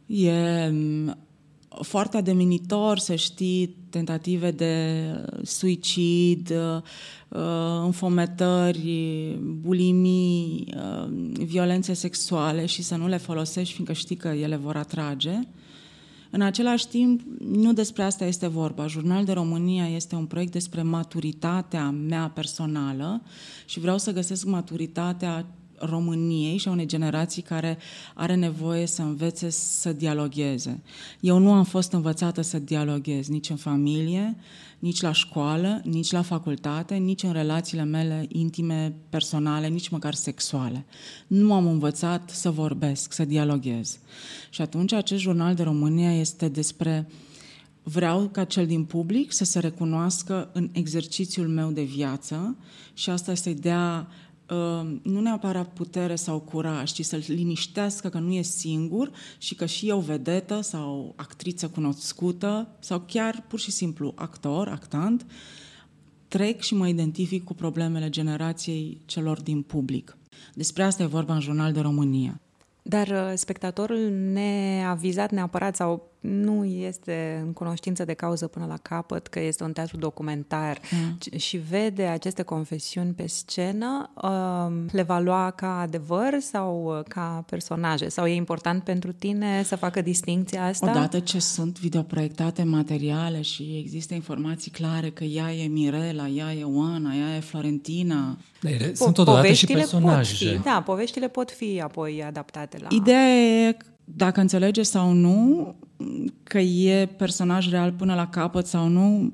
E 0.07 0.69
mm, 0.69 1.17
foarte 1.83 2.17
ademinitor 2.17 2.99
să 2.99 3.15
știi 3.15 3.77
tentative 3.91 4.51
de 4.51 5.05
suicid, 5.43 6.51
uh, 6.51 6.83
înfometări, 7.85 9.39
bulimii, 9.41 10.75
uh, 10.77 11.09
violențe 11.45 11.93
sexuale 11.93 12.67
și 12.67 12.83
să 12.83 12.97
nu 12.97 13.09
le 13.09 13.17
folosești 13.17 13.73
fiindcă 13.73 13.95
știi 13.95 14.17
că 14.17 14.29
ele 14.29 14.57
vor 14.57 14.77
atrage. 14.77 15.39
În 16.35 16.41
același 16.41 16.89
timp, 16.89 17.21
nu 17.39 17.73
despre 17.73 18.03
asta 18.03 18.25
este 18.25 18.47
vorba. 18.47 18.87
Jurnal 18.87 19.25
de 19.25 19.33
România 19.33 19.89
este 19.89 20.15
un 20.15 20.27
proiect 20.27 20.53
despre 20.53 20.83
maturitatea 20.83 21.91
mea 21.91 22.31
personală 22.35 23.23
și 23.65 23.81
vreau 23.81 23.99
să 23.99 24.13
găsesc 24.13 24.45
maturitatea 24.45 25.47
României 25.85 26.57
și 26.57 26.69
a 26.69 26.71
unei 26.71 26.87
generații 26.87 27.43
care 27.43 27.79
are 28.15 28.35
nevoie 28.35 28.87
să 28.87 29.03
învețe 29.03 29.51
să 29.51 29.93
dialogueze. 29.93 30.83
Eu 31.21 31.39
nu 31.39 31.53
am 31.53 31.65
fost 31.65 31.93
învățată 31.93 32.41
să 32.41 32.59
dialoghez 32.59 33.29
nici 33.29 33.51
în 33.51 33.57
familie, 33.57 34.37
nici 34.79 35.01
la 35.01 35.13
școală, 35.13 35.81
nici 35.85 36.11
la 36.11 36.23
facultate, 36.23 36.95
nici 36.95 37.23
în 37.23 37.33
relațiile 37.33 37.85
mele 37.85 38.27
intime, 38.29 38.95
personale, 39.09 39.69
nici 39.69 39.89
măcar 39.89 40.15
sexuale. 40.15 40.85
Nu 41.27 41.55
am 41.55 41.67
învățat 41.67 42.31
să 42.31 42.51
vorbesc, 42.51 43.13
să 43.13 43.25
dialoghez. 43.25 43.99
Și 44.51 44.61
atunci 44.61 44.93
acest 44.93 45.21
jurnal 45.21 45.55
de 45.55 45.63
România 45.63 46.19
este 46.19 46.49
despre 46.49 47.09
vreau 47.83 48.29
ca 48.29 48.45
cel 48.45 48.67
din 48.67 48.85
public 48.85 49.33
să 49.33 49.45
se 49.45 49.59
recunoască 49.59 50.51
în 50.53 50.69
exercițiul 50.73 51.49
meu 51.49 51.71
de 51.71 51.83
viață 51.83 52.57
și 52.95 53.11
asta 53.11 53.35
să-i 53.35 53.55
dea 53.55 53.99
Ehm, 53.99 54.24
nu 55.03 55.21
neapărat 55.21 55.69
putere 55.69 56.15
sau 56.15 56.41
curaj, 56.41 56.91
ci 56.91 57.05
să-l 57.05 57.23
liniștească 57.27 58.09
că 58.09 58.19
nu 58.19 58.33
e 58.33 58.43
singur 58.43 59.11
și 59.39 59.55
că 59.55 59.67
și 59.67 59.89
eu 59.89 59.99
vedetă 59.99 60.61
sau 60.61 61.13
actriță 61.17 61.69
cunoscută 61.69 62.69
sau 62.79 63.03
chiar 63.07 63.45
pur 63.49 63.59
și 63.59 63.71
simplu 63.71 64.13
actor, 64.17 64.69
actant, 64.69 65.27
trec 66.29 66.61
și 66.61 66.75
mă 66.75 66.89
identific 66.89 67.45
cu 67.45 67.55
problemele 67.55 68.09
generației 68.09 69.01
celor 69.05 69.41
din 69.41 69.63
public. 69.63 70.17
Despre 70.55 70.83
asta 70.83 71.03
e 71.03 71.07
vorba 71.07 71.35
în 71.35 71.41
Jurnal 71.41 71.73
de 71.73 71.81
România. 71.81 72.41
Dar 72.83 73.09
uh, 73.09 73.33
spectatorul 73.35 74.11
neavizat 74.33 75.31
neapărat 75.31 75.77
sau 75.77 76.14
nu 76.25 76.65
este 76.65 77.43
în 77.45 77.53
cunoștință 77.53 78.05
de 78.05 78.13
cauză 78.13 78.47
până 78.47 78.67
la 78.67 78.77
capăt 78.83 79.27
că 79.27 79.41
este 79.41 79.65
un 79.65 79.73
teatru 79.73 79.97
documentar 79.97 80.81
mm. 80.91 81.39
și 81.39 81.57
vede 81.57 82.03
aceste 82.03 82.43
confesiuni 82.43 83.13
pe 83.13 83.27
scenă, 83.27 84.11
um, 84.23 84.87
le 84.93 85.03
va 85.03 85.19
lua 85.19 85.51
ca 85.51 85.81
adevăr 85.81 86.39
sau 86.41 86.97
uh, 86.99 87.05
ca 87.09 87.45
personaje? 87.49 88.09
Sau 88.09 88.27
e 88.27 88.35
important 88.35 88.83
pentru 88.83 89.13
tine 89.13 89.63
să 89.63 89.77
facă 89.77 90.01
distinția 90.01 90.65
asta? 90.65 90.91
Odată 90.91 91.21
ce 91.21 91.39
sunt 91.39 91.79
videoproiectate 91.79 92.63
materiale 92.63 93.41
și 93.41 93.77
există 93.79 94.15
informații 94.15 94.71
clare 94.71 95.11
că 95.11 95.25
ea 95.25 95.53
e 95.53 95.67
Mirela, 95.67 96.29
ea 96.29 96.53
e 96.53 96.65
Oana, 96.65 97.15
ea 97.15 97.37
e 97.37 97.41
Florentina. 97.41 98.37
De, 98.61 98.93
sunt 98.95 99.15
totodată 99.15 99.53
și 99.53 99.67
personaje. 99.67 100.45
Pot 100.45 100.57
fi, 100.57 100.63
da, 100.63 100.83
poveștile 100.85 101.29
pot 101.29 101.51
fi 101.51 101.81
apoi 101.81 102.23
adaptate 102.27 102.79
la... 102.81 102.89
Ideea 102.91 103.67
e 103.69 103.77
dacă 104.05 104.41
înțelege 104.41 104.83
sau 104.83 105.13
nu 105.13 105.75
că 106.55 106.61
e 106.61 107.07
personaj 107.07 107.69
real 107.71 107.93
până 107.93 108.15
la 108.15 108.27
capăt 108.27 108.67
sau 108.67 108.89
nu, 108.89 109.31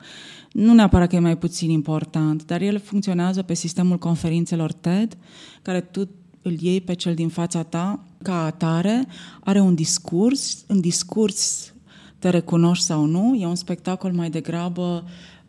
nu 0.53 0.73
neapărat 0.73 1.09
că 1.09 1.17
e 1.17 1.19
mai 1.19 1.37
puțin 1.37 1.71
important, 1.71 2.45
dar 2.45 2.61
el 2.61 2.79
funcționează 2.79 3.43
pe 3.43 3.55
sistemul 3.55 3.99
conferințelor 3.99 4.73
TED, 4.73 5.17
care 5.63 5.81
tu 5.81 6.09
îl 6.43 6.61
iei 6.61 6.81
pe 6.81 6.95
cel 6.95 7.15
din 7.15 7.29
fața 7.29 7.63
ta 7.63 8.05
ca 8.23 8.45
atare, 8.45 9.07
are 9.41 9.61
un 9.61 9.75
discurs, 9.75 10.65
în 10.67 10.81
discurs 10.81 11.75
te 12.19 12.29
recunoști 12.29 12.85
sau 12.85 13.05
nu, 13.05 13.35
e 13.35 13.47
un 13.47 13.55
spectacol 13.55 14.13
mai 14.13 14.31
degrabă 14.31 15.05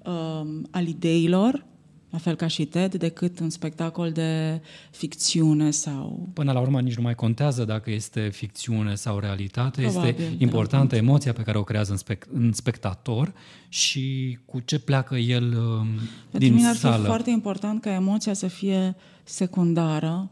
uh, 0.06 0.48
al 0.72 0.88
ideilor, 0.88 1.66
la 2.12 2.18
fel 2.18 2.36
ca 2.36 2.48
și 2.48 2.66
TED, 2.66 2.96
decât 2.96 3.40
un 3.40 3.50
spectacol 3.50 4.12
de 4.12 4.62
ficțiune 4.92 5.72
sau... 5.72 6.30
Până 6.34 6.52
la 6.52 6.60
urmă 6.60 6.82
nici 6.82 6.96
nu 6.96 7.02
mai 7.02 7.16
contează 7.16 7.66
dacă 7.66 7.92
este 7.92 8.30
ficțiune 8.30 8.96
sau 8.96 9.20
realitate, 9.20 9.82
Probabil, 9.82 10.10
este 10.10 10.36
importantă 10.38 10.96
emoția 10.96 11.34
pe 11.34 11.42
care 11.42 11.58
o 11.58 11.64
creează 11.64 11.92
în, 11.92 11.98
spect- 11.98 12.30
în 12.34 12.54
spectator 12.54 13.34
și 13.70 14.38
cu 14.46 14.60
ce 14.60 14.80
pleacă 14.80 15.16
el 15.16 15.48
uh, 15.48 15.88
Pentru 16.32 16.50
din 16.50 16.54
mine 16.54 16.68
ar 16.68 16.76
sală. 16.76 16.98
fi 16.98 17.06
foarte 17.06 17.30
important 17.30 17.82
ca 17.82 17.94
emoția 17.94 18.34
să 18.34 18.48
fie 18.48 18.96
secundară, 19.24 20.30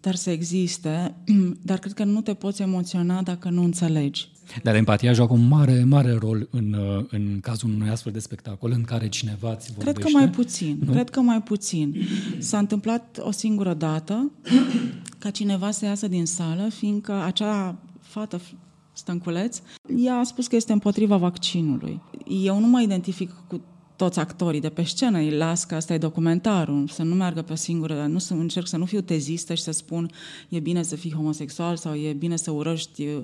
dar 0.00 0.14
să 0.14 0.30
existe, 0.30 1.14
dar 1.68 1.78
cred 1.78 1.92
că 1.92 2.04
nu 2.04 2.20
te 2.20 2.34
poți 2.34 2.62
emoționa 2.62 3.22
dacă 3.22 3.48
nu 3.48 3.62
înțelegi. 3.62 4.28
Dar 4.62 4.74
empatia 4.74 5.12
joacă 5.12 5.32
un 5.32 5.48
mare, 5.48 5.84
mare 5.84 6.12
rol 6.12 6.48
în, 6.50 6.72
uh, 6.72 7.04
în 7.10 7.38
cazul 7.40 7.70
unui 7.70 7.88
astfel 7.88 8.12
de 8.12 8.18
spectacol 8.18 8.70
în 8.70 8.82
care 8.82 9.08
cineva 9.08 9.54
ți 9.54 9.72
vorbește. 9.72 10.00
Cred 10.00 10.12
că 10.12 10.18
mai 10.18 10.30
puțin, 10.30 10.78
nu? 10.84 10.92
cred 10.92 11.10
că 11.10 11.20
mai 11.20 11.42
puțin. 11.42 11.96
S-a 12.38 12.58
întâmplat 12.58 13.18
o 13.22 13.30
singură 13.30 13.74
dată 13.74 14.30
ca 15.18 15.30
cineva 15.30 15.70
să 15.70 15.84
iasă 15.84 16.08
din 16.08 16.26
sală, 16.26 16.68
fiindcă 16.68 17.22
acea 17.22 17.78
fată 18.00 18.40
stânculeț, 18.92 19.60
ea 19.96 20.14
a 20.14 20.22
spus 20.22 20.46
că 20.46 20.56
este 20.56 20.72
împotriva 20.72 21.16
vaccinului. 21.16 22.00
Eu 22.42 22.60
nu 22.60 22.66
mă 22.66 22.80
identific 22.80 23.30
cu 23.46 23.60
toți 23.98 24.18
actorii 24.18 24.60
de 24.60 24.68
pe 24.68 24.82
scenă, 24.82 25.18
îi 25.18 25.30
las 25.30 25.64
că 25.64 25.74
asta 25.74 25.94
e 25.94 25.98
documentarul, 25.98 26.88
să 26.88 27.02
nu 27.02 27.14
meargă 27.14 27.42
pe 27.42 27.52
o 27.52 27.54
singură, 27.54 28.06
nu 28.06 28.18
să 28.18 28.34
încerc 28.34 28.66
să 28.66 28.76
nu 28.76 28.84
fiu 28.84 29.00
tezistă 29.00 29.54
și 29.54 29.62
să 29.62 29.70
spun 29.70 30.10
e 30.48 30.58
bine 30.60 30.82
să 30.82 30.96
fii 30.96 31.12
homosexual 31.12 31.76
sau 31.76 31.94
e 31.94 32.12
bine 32.12 32.36
să 32.36 32.50
urăști 32.50 33.04
uh, 33.04 33.22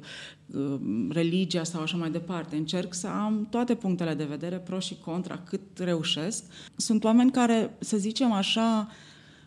religia 1.09 1.65
sau 1.65 1.83
așa 1.83 1.97
mai 1.97 2.11
departe. 2.11 2.57
Încerc 2.57 2.95
să 2.95 3.07
am 3.07 3.47
toate 3.51 3.75
punctele 3.75 4.15
de 4.15 4.25
vedere, 4.25 4.57
pro 4.57 4.79
și 4.79 4.97
contra, 5.05 5.39
cât 5.45 5.61
reușesc. 5.79 6.45
Sunt 6.77 7.05
oameni 7.05 7.31
care, 7.31 7.75
să 7.79 7.97
zicem 7.97 8.33
așa, 8.33 8.89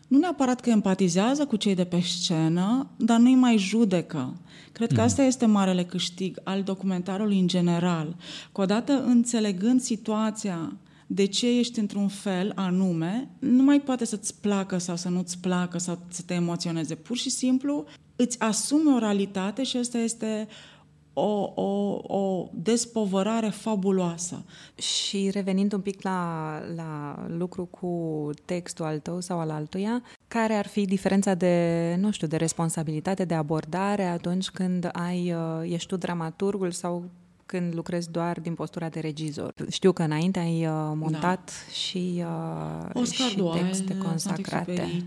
nu 0.08 0.18
neapărat 0.18 0.60
că 0.60 0.70
empatizează 0.70 1.46
cu 1.46 1.56
cei 1.56 1.74
de 1.74 1.84
pe 1.84 2.00
scenă, 2.00 2.90
dar 2.96 3.18
nu-i 3.18 3.34
mai 3.34 3.58
judecă. 3.58 4.36
Cred 4.72 4.88
că 4.88 5.00
mm. 5.00 5.06
asta 5.06 5.22
este 5.22 5.46
marele 5.46 5.84
câștig 5.84 6.38
al 6.44 6.62
documentarului 6.62 7.38
în 7.38 7.46
general. 7.46 8.16
Că 8.52 8.60
odată 8.60 9.02
înțelegând 9.06 9.80
situația 9.80 10.72
de 11.10 11.24
ce 11.24 11.58
ești 11.58 11.78
într-un 11.78 12.08
fel 12.08 12.52
anume, 12.54 13.28
nu 13.38 13.62
mai 13.62 13.80
poate 13.80 14.04
să-ți 14.04 14.40
placă 14.40 14.78
sau 14.78 14.96
să 14.96 15.08
nu-ți 15.08 15.38
placă 15.38 15.78
sau 15.78 15.98
să 16.08 16.22
te 16.22 16.34
emoționeze. 16.34 16.94
Pur 16.94 17.16
și 17.16 17.30
simplu 17.30 17.84
îți 18.16 18.40
asumi 18.40 18.94
o 18.94 18.98
realitate 18.98 19.62
și 19.62 19.76
asta 19.76 19.98
este 19.98 20.48
o, 21.12 21.52
o, 21.54 22.00
o 22.16 22.48
despovărare 22.52 23.48
fabuloasă. 23.48 24.44
Și 24.74 25.30
revenind 25.30 25.72
un 25.72 25.80
pic 25.80 26.02
la, 26.02 26.60
la 26.74 27.24
lucru 27.28 27.64
cu 27.64 28.30
textul 28.44 28.84
al 28.84 28.98
tău 28.98 29.20
sau 29.20 29.38
al 29.38 29.50
altuia, 29.50 30.02
care 30.28 30.54
ar 30.54 30.66
fi 30.66 30.84
diferența 30.84 31.34
de, 31.34 31.96
nu 32.00 32.10
știu, 32.10 32.26
de 32.26 32.36
responsabilitate, 32.36 33.24
de 33.24 33.34
abordare 33.34 34.04
atunci 34.04 34.48
când 34.48 34.88
ai, 34.92 35.32
uh, 35.32 35.72
ești 35.72 35.88
tu 35.88 35.96
dramaturgul 35.96 36.70
sau 36.70 37.04
când 37.48 37.74
lucrezi 37.74 38.10
doar 38.10 38.40
din 38.40 38.54
postura 38.54 38.88
de 38.88 39.00
regizor. 39.00 39.54
Știu 39.70 39.92
că 39.92 40.02
înainte 40.02 40.38
ai 40.38 40.66
uh, 40.66 40.72
montat 40.94 41.44
da. 41.44 41.72
și, 41.72 42.14
uh, 42.16 42.90
Oscar 42.92 43.28
și 43.28 43.36
Doyle, 43.36 43.62
texte 43.62 43.98
consacrate. 43.98 45.04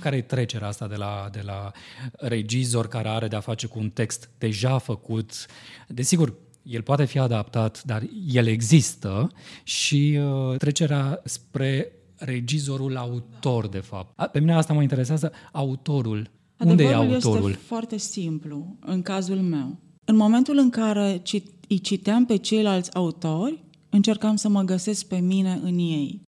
Care 0.00 0.16
e 0.16 0.22
trecerea 0.22 0.68
asta 0.68 0.86
de 0.86 0.94
la, 0.94 1.28
de 1.32 1.42
la 1.44 1.70
regizor 2.12 2.88
care 2.88 3.08
are 3.08 3.28
de-a 3.28 3.40
face 3.40 3.66
cu 3.66 3.78
un 3.78 3.90
text 3.90 4.30
deja 4.38 4.78
făcut? 4.78 5.46
Desigur, 5.88 6.34
el 6.62 6.82
poate 6.82 7.04
fi 7.04 7.18
adaptat, 7.18 7.82
dar 7.82 8.02
el 8.26 8.46
există 8.46 9.30
și 9.62 10.18
uh, 10.20 10.56
trecerea 10.58 11.20
spre 11.24 11.92
regizorul 12.16 12.96
autor, 12.96 13.68
de 13.68 13.78
fapt. 13.80 14.30
Pe 14.32 14.38
mine 14.38 14.54
asta 14.54 14.72
mă 14.72 14.82
interesează, 14.82 15.32
autorul. 15.52 16.30
Adevărul 16.56 16.70
Unde 16.70 17.10
e 17.10 17.14
autorul? 17.14 17.50
este 17.50 17.62
foarte 17.62 17.96
simplu, 17.96 18.76
în 18.80 19.02
cazul 19.02 19.36
meu. 19.36 19.78
În 20.06 20.16
momentul 20.16 20.56
în 20.56 20.70
care 20.70 21.22
îi 21.68 21.78
citeam 21.78 22.26
pe 22.26 22.36
ceilalți 22.36 22.94
autori, 22.94 23.64
încercam 23.90 24.36
să 24.36 24.48
mă 24.48 24.62
găsesc 24.62 25.06
pe 25.06 25.18
mine 25.18 25.60
în 25.62 25.78
ei. 25.78 26.22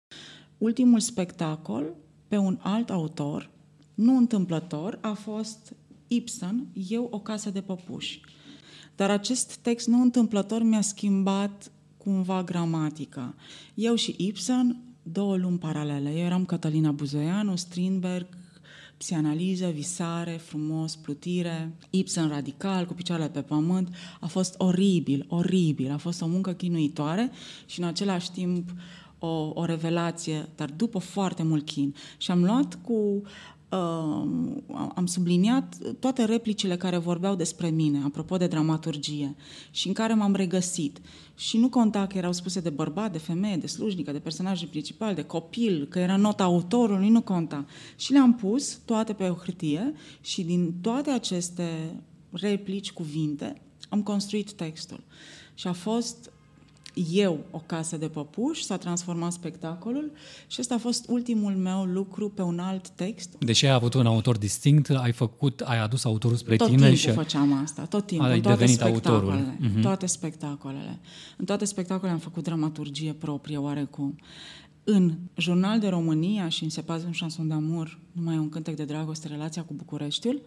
Ultimul 0.58 1.00
spectacol, 1.00 1.94
pe 2.28 2.36
un 2.36 2.58
alt 2.62 2.90
autor, 2.90 3.50
nu 3.94 4.16
întâmplător, 4.16 4.98
a 5.02 5.12
fost 5.12 5.74
Ibsen, 6.08 6.66
Eu 6.88 7.08
o 7.10 7.18
casă 7.18 7.50
de 7.50 7.60
păpuși. 7.60 8.20
Dar 8.94 9.10
acest 9.10 9.56
text 9.56 9.86
nu 9.86 10.00
întâmplător 10.00 10.62
mi-a 10.62 10.80
schimbat 10.80 11.70
cumva 11.96 12.42
gramatica. 12.42 13.34
Eu 13.74 13.94
și 13.94 14.14
Ibsen, 14.18 14.76
două 15.02 15.36
lumi 15.36 15.58
paralele. 15.58 16.10
Eu 16.10 16.24
eram 16.24 16.44
Cătălina 16.44 16.90
Buzoianu, 16.90 17.56
Strindberg, 17.56 18.26
psianaliză, 18.96 19.66
visare, 19.66 20.32
frumos, 20.32 20.96
plutire, 20.96 21.72
Ibsen 21.90 22.28
radical, 22.28 22.86
cu 22.86 22.92
picioarele 22.92 23.28
pe 23.28 23.42
pământ. 23.42 23.94
A 24.20 24.26
fost 24.26 24.54
oribil, 24.58 25.26
oribil. 25.28 25.90
A 25.92 25.96
fost 25.96 26.22
o 26.22 26.26
muncă 26.26 26.52
chinuitoare 26.52 27.30
și 27.66 27.80
în 27.80 27.86
același 27.86 28.30
timp 28.30 28.70
o, 29.18 29.50
o 29.54 29.64
revelație, 29.64 30.48
dar 30.56 30.70
după 30.70 30.98
foarte 30.98 31.42
mult 31.42 31.64
chin. 31.64 31.94
Și 32.16 32.30
am 32.30 32.44
luat 32.44 32.78
cu 32.82 32.92
uh, 32.92 33.22
am 34.94 35.06
subliniat 35.06 35.76
toate 35.98 36.24
replicile 36.24 36.76
care 36.76 36.96
vorbeau 36.96 37.34
despre 37.34 37.68
mine, 37.68 38.02
apropo 38.04 38.36
de 38.36 38.46
dramaturgie, 38.46 39.36
și 39.70 39.86
în 39.86 39.92
care 39.92 40.14
m-am 40.14 40.34
regăsit. 40.34 41.00
Și 41.34 41.58
nu 41.58 41.68
conta 41.68 42.06
că 42.06 42.16
erau 42.16 42.32
spuse 42.32 42.60
de 42.60 42.70
bărbat, 42.70 43.12
de 43.12 43.18
femeie, 43.18 43.56
de 43.56 43.66
slujnică, 43.66 44.12
de 44.12 44.18
personaj 44.18 44.64
principal, 44.64 45.14
de 45.14 45.22
copil, 45.22 45.86
că 45.86 45.98
era 45.98 46.16
nota 46.16 46.44
autorului, 46.44 47.08
nu 47.08 47.22
conta. 47.22 47.66
Și 47.96 48.12
le-am 48.12 48.34
pus 48.34 48.78
toate 48.84 49.12
pe 49.12 49.28
o 49.28 49.34
hârtie 49.34 49.92
și 50.20 50.42
din 50.42 50.74
toate 50.80 51.10
aceste 51.10 52.00
replici, 52.30 52.92
cuvinte, 52.92 53.62
am 53.88 54.02
construit 54.02 54.52
textul. 54.52 55.00
Și 55.54 55.66
a 55.66 55.72
fost 55.72 56.30
eu 57.12 57.44
o 57.50 57.62
casă 57.66 57.96
de 57.96 58.08
păpuși, 58.08 58.64
s-a 58.64 58.76
transformat 58.76 59.32
spectacolul 59.32 60.10
și 60.46 60.60
ăsta 60.60 60.74
a 60.74 60.78
fost 60.78 61.08
ultimul 61.08 61.52
meu 61.52 61.84
lucru 61.84 62.30
pe 62.30 62.42
un 62.42 62.58
alt 62.58 62.88
text. 62.88 63.36
Deși 63.38 63.66
ai 63.66 63.72
avut 63.72 63.94
un 63.94 64.06
autor 64.06 64.36
distinct, 64.36 64.90
ai 64.90 65.12
făcut, 65.12 65.60
ai 65.60 65.78
adus 65.78 66.04
autorul 66.04 66.36
spre 66.36 66.56
tot 66.56 66.66
tine 66.66 66.78
timpul 66.78 66.96
și... 66.96 67.10
făceam 67.10 67.52
asta, 67.62 67.84
tot 67.84 68.06
timpul, 68.06 68.26
ai 68.26 68.36
în 68.36 68.42
toate 68.42 68.58
devenit 68.58 68.80
spectacolele. 68.80 69.32
autorul. 69.32 69.78
Uh-huh. 69.78 69.82
Toate 69.82 70.06
spectacolele. 70.06 70.98
În 71.36 71.44
toate 71.44 71.64
spectacolele 71.64 72.12
am 72.12 72.18
făcut 72.18 72.42
dramaturgie 72.42 73.12
proprie, 73.12 73.56
oarecum. 73.56 74.18
În 74.84 75.14
Jurnal 75.36 75.78
de 75.78 75.88
România 75.88 76.48
și 76.48 76.62
în 76.62 76.70
Sepaz 76.70 77.04
un 77.04 77.12
șanson 77.12 77.48
de 77.48 77.54
amur, 77.54 77.98
numai 78.12 78.38
un 78.38 78.48
cântec 78.48 78.76
de 78.76 78.84
dragoste, 78.84 79.28
relația 79.28 79.62
cu 79.62 79.74
Bucureștiul, 79.74 80.42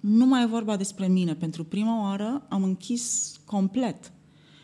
nu 0.00 0.26
mai 0.26 0.42
e 0.42 0.46
vorba 0.46 0.76
despre 0.76 1.06
mine. 1.06 1.34
Pentru 1.34 1.64
prima 1.64 2.02
oară 2.02 2.46
am 2.48 2.62
închis 2.62 3.34
complet 3.44 4.12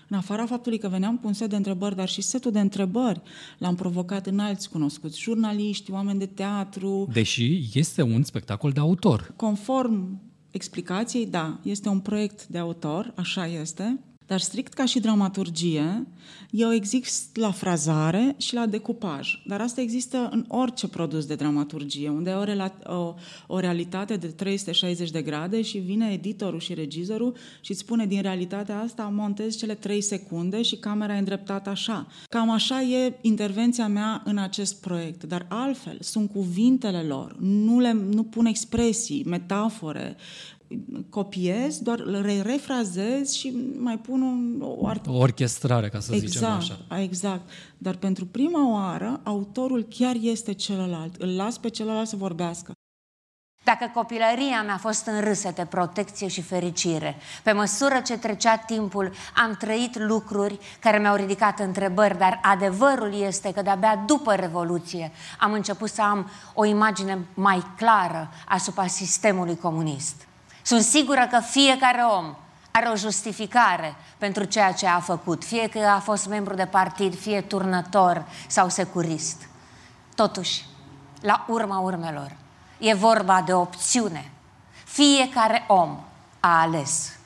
în 0.09 0.17
afara 0.17 0.47
faptului 0.47 0.79
că 0.79 0.89
veneam 0.89 1.17
cu 1.17 1.27
un 1.27 1.33
set 1.33 1.51
de 1.51 1.57
întrebări, 1.57 1.97
dar 1.97 2.09
și 2.09 2.21
setul 2.21 2.53
de 2.53 2.61
întrebări 2.61 3.21
l-am 3.59 3.75
provocat 3.75 4.27
în 4.27 4.39
alți 4.39 4.71
cunoscuți, 4.71 5.21
jurnaliști, 5.21 5.91
oameni 5.91 6.19
de 6.19 6.27
teatru. 6.27 7.09
Deși 7.13 7.61
este 7.75 8.03
un 8.03 8.23
spectacol 8.23 8.71
de 8.71 8.81
autor. 8.81 9.33
Conform 9.37 10.21
explicației, 10.51 11.27
da, 11.27 11.59
este 11.63 11.89
un 11.89 12.01
proiect 12.01 12.47
de 12.47 12.59
autor, 12.59 13.13
așa 13.17 13.47
este, 13.47 14.01
Dar 14.26 14.40
strict 14.40 14.73
ca 14.73 14.85
și 14.85 15.00
dramaturgie, 15.00 16.06
eu 16.50 16.73
exist 16.73 17.37
la 17.37 17.50
frazare 17.50 18.35
și 18.37 18.54
la 18.54 18.66
decupaj. 18.66 19.42
Dar 19.47 19.61
asta 19.61 19.80
există 19.80 20.28
în 20.33 20.45
orice 20.49 20.88
produs 20.88 21.25
de 21.25 21.35
dramaturgie, 21.35 22.09
unde 22.09 22.30
e 22.30 22.35
o, 22.35 22.45
rela- 22.45 22.83
o, 22.87 23.14
o 23.47 23.59
realitate 23.59 24.16
de 24.16 24.26
360 24.26 25.11
de 25.11 25.23
grade 25.23 25.62
și 25.62 25.78
vine 25.78 26.11
editorul 26.12 26.61
și 26.61 26.75
regizorul 26.75 27.37
și 27.61 27.71
îți 27.71 27.80
spune 27.80 28.06
din 28.06 28.23
realitatea 28.23 28.80
asta 28.80 29.02
montez 29.02 29.56
cele 29.56 29.75
3 29.75 30.00
secunde 30.00 30.62
și 30.62 30.76
camera 30.76 31.14
e 31.14 31.18
îndreptată 31.18 31.71
așa. 31.71 32.06
Cam 32.28 32.50
așa 32.50 32.83
e 32.83 33.18
intervenția 33.21 33.88
mea 33.88 34.23
în 34.25 34.38
acest 34.38 34.80
proiect. 34.80 35.25
Dar 35.25 35.47
altfel, 35.49 35.97
sunt 36.00 36.30
cuvintele 36.30 37.02
lor, 37.02 37.37
nu, 37.40 37.80
le, 37.80 37.92
nu 37.92 38.23
pun 38.23 38.47
expresii, 38.47 39.25
metafore, 39.26 40.16
copiez, 41.08 41.78
doar 41.78 41.99
le 41.99 42.42
refrazez 42.42 43.32
și 43.32 43.56
mai 43.78 43.99
pun 43.99 44.20
un, 44.20 44.61
o, 44.61 44.87
art... 44.87 45.06
o 45.06 45.16
orchestrare, 45.16 45.88
ca 45.88 46.00
să 46.00 46.14
exact, 46.14 46.32
zicem 46.32 46.50
așa. 46.50 47.00
Exact. 47.00 47.50
Dar 47.78 47.96
pentru 47.96 48.26
prima 48.26 48.73
oară, 48.73 49.20
autorul 49.25 49.82
chiar 49.82 50.16
este 50.20 50.52
celălalt. 50.52 51.14
Îl 51.16 51.37
las 51.37 51.58
pe 51.58 51.68
celălalt 51.68 52.08
să 52.08 52.16
vorbească. 52.16 52.73
Dacă 53.64 53.90
copilăria 53.94 54.62
mea 54.62 54.75
a 54.75 54.78
fost 54.78 55.06
în 55.06 55.20
râsete, 55.20 55.64
protecție 55.64 56.28
și 56.28 56.42
fericire, 56.42 57.16
pe 57.42 57.52
măsură 57.52 58.00
ce 58.04 58.18
trecea 58.18 58.56
timpul, 58.56 59.12
am 59.37 59.56
trăit 59.58 59.99
lucruri 59.99 60.58
care 60.80 60.99
mi-au 60.99 61.16
ridicat 61.16 61.58
întrebări, 61.58 62.18
dar 62.18 62.40
adevărul 62.42 63.20
este 63.20 63.52
că 63.52 63.62
de-abia 63.62 64.04
după 64.06 64.35
Revoluție 64.35 65.12
am 65.38 65.52
început 65.52 65.88
să 65.88 66.02
am 66.02 66.30
o 66.54 66.64
imagine 66.64 67.26
mai 67.35 67.73
clară 67.76 68.30
asupra 68.46 68.87
sistemului 68.87 69.56
comunist. 69.56 70.25
Sunt 70.66 70.82
sigură 70.82 71.28
că 71.30 71.40
fiecare 71.40 72.02
om 72.02 72.37
are 72.70 72.88
o 72.88 72.96
justificare 72.96 73.96
pentru 74.18 74.44
ceea 74.44 74.73
ce 74.73 74.87
a 74.87 75.00
făcut, 75.00 75.44
fie 75.44 75.68
că 75.68 75.78
a 75.78 75.99
fost 75.99 76.28
membru 76.28 76.54
de 76.54 76.66
partid, 76.66 77.18
fie 77.18 77.40
turnător 77.40 78.26
sau 78.49 78.68
securist. 78.68 79.49
Totuși, 80.14 80.64
la 81.20 81.46
urma 81.49 81.78
urmelor, 81.78 82.37
e 82.78 82.94
vorba 82.94 83.42
de 83.42 83.52
opțiune. 83.52 84.30
Fiecare 84.85 85.64
om 85.68 86.04
a 86.40 86.61
ales. 86.61 87.18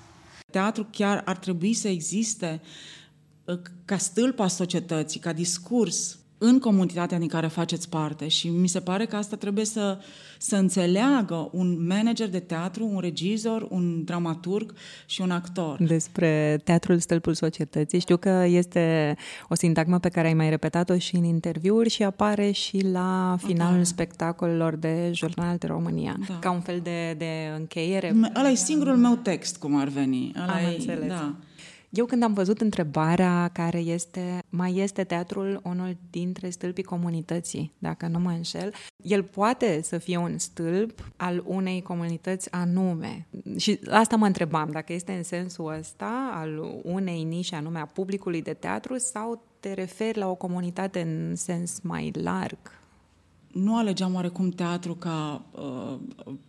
Teatru 0.51 0.87
chiar 0.91 1.23
ar 1.25 1.37
trebui 1.37 1.75
să 1.75 1.89
existe 1.89 2.61
uh, 3.45 3.61
ca 3.85 3.97
stâlp 3.97 4.41
a 4.41 4.47
societății, 4.47 5.21
ca 5.21 5.33
discurs 5.33 6.19
în 6.43 6.59
comunitatea 6.59 7.19
din 7.19 7.29
care 7.29 7.47
faceți 7.47 7.89
parte 7.89 8.29
și 8.29 8.49
mi 8.49 8.69
se 8.69 8.81
pare 8.81 9.07
că 9.07 9.17
asta 9.17 9.37
trebuie 9.37 9.65
să, 9.65 9.99
să 10.39 10.57
înțeleagă 10.57 11.49
un 11.53 11.87
manager 11.87 12.29
de 12.29 12.39
teatru, 12.39 12.87
un 12.87 12.99
regizor, 12.99 13.67
un 13.71 14.05
dramaturg 14.05 14.75
și 15.07 15.21
un 15.21 15.31
actor. 15.31 15.83
Despre 15.83 16.61
teatrul 16.65 16.99
Stâlpul 16.99 17.35
Societății, 17.35 17.99
știu 17.99 18.17
că 18.17 18.45
este 18.49 19.17
o 19.49 19.55
sintagmă 19.55 19.99
pe 19.99 20.09
care 20.09 20.27
ai 20.27 20.35
mai 20.35 20.49
repetat-o 20.49 20.99
și 20.99 21.17
în 21.17 21.25
interviuri 21.25 21.89
și 21.89 22.03
apare 22.03 22.51
și 22.51 22.87
la 22.93 23.37
finalul 23.39 23.73
okay. 23.73 23.87
spectacolelor 23.87 24.77
de 24.77 25.11
Jurnal 25.15 25.57
de 25.57 25.67
România, 25.67 26.17
da. 26.29 26.39
ca 26.39 26.51
un 26.51 26.61
fel 26.61 26.81
de, 26.83 27.15
de 27.19 27.31
încheiere. 27.57 28.15
Ăla 28.37 28.49
e 28.49 28.55
singurul 28.55 28.97
meu 28.97 29.15
text, 29.15 29.57
cum 29.57 29.77
ar 29.77 29.89
veni. 29.89 30.33
Ăla 30.43 30.53
Am 30.53 30.65
e, 30.65 30.75
înțeles. 30.75 31.09
Da. 31.09 31.35
Eu 31.91 32.05
când 32.05 32.23
am 32.23 32.33
văzut 32.33 32.61
întrebarea 32.61 33.51
care 33.53 33.79
este, 33.79 34.43
mai 34.49 34.77
este 34.77 35.05
teatrul 35.05 35.61
unul 35.65 35.97
dintre 36.11 36.51
stâlpii 36.51 36.83
comunității, 36.83 37.73
dacă 37.79 38.07
nu 38.07 38.19
mă 38.19 38.31
înșel, 38.31 38.73
el 39.03 39.23
poate 39.23 39.81
să 39.83 39.99
fie 39.99 40.17
un 40.17 40.39
stâlp 40.39 41.13
al 41.17 41.43
unei 41.47 41.83
comunități 41.83 42.53
anume. 42.53 43.27
Și 43.57 43.81
asta 43.89 44.17
mă 44.17 44.27
întrebam, 44.27 44.71
dacă 44.71 44.93
este 44.93 45.13
în 45.13 45.23
sensul 45.23 45.75
ăsta 45.79 46.31
al 46.35 46.81
unei 46.83 47.23
nișe 47.23 47.57
anume 47.57 47.79
a 47.79 47.87
publicului 47.87 48.43
de 48.43 48.53
teatru 48.53 48.99
sau 48.99 49.43
te 49.61 49.73
referi 49.73 50.19
la 50.19 50.29
o 50.29 50.35
comunitate 50.35 51.01
în 51.01 51.37
sens 51.37 51.81
mai 51.81 52.11
larg? 52.15 52.59
Nu 53.53 53.77
alegeam 53.77 54.15
oarecum 54.15 54.49
teatru 54.49 54.95
ca 54.95 55.45
uh, 55.51 55.99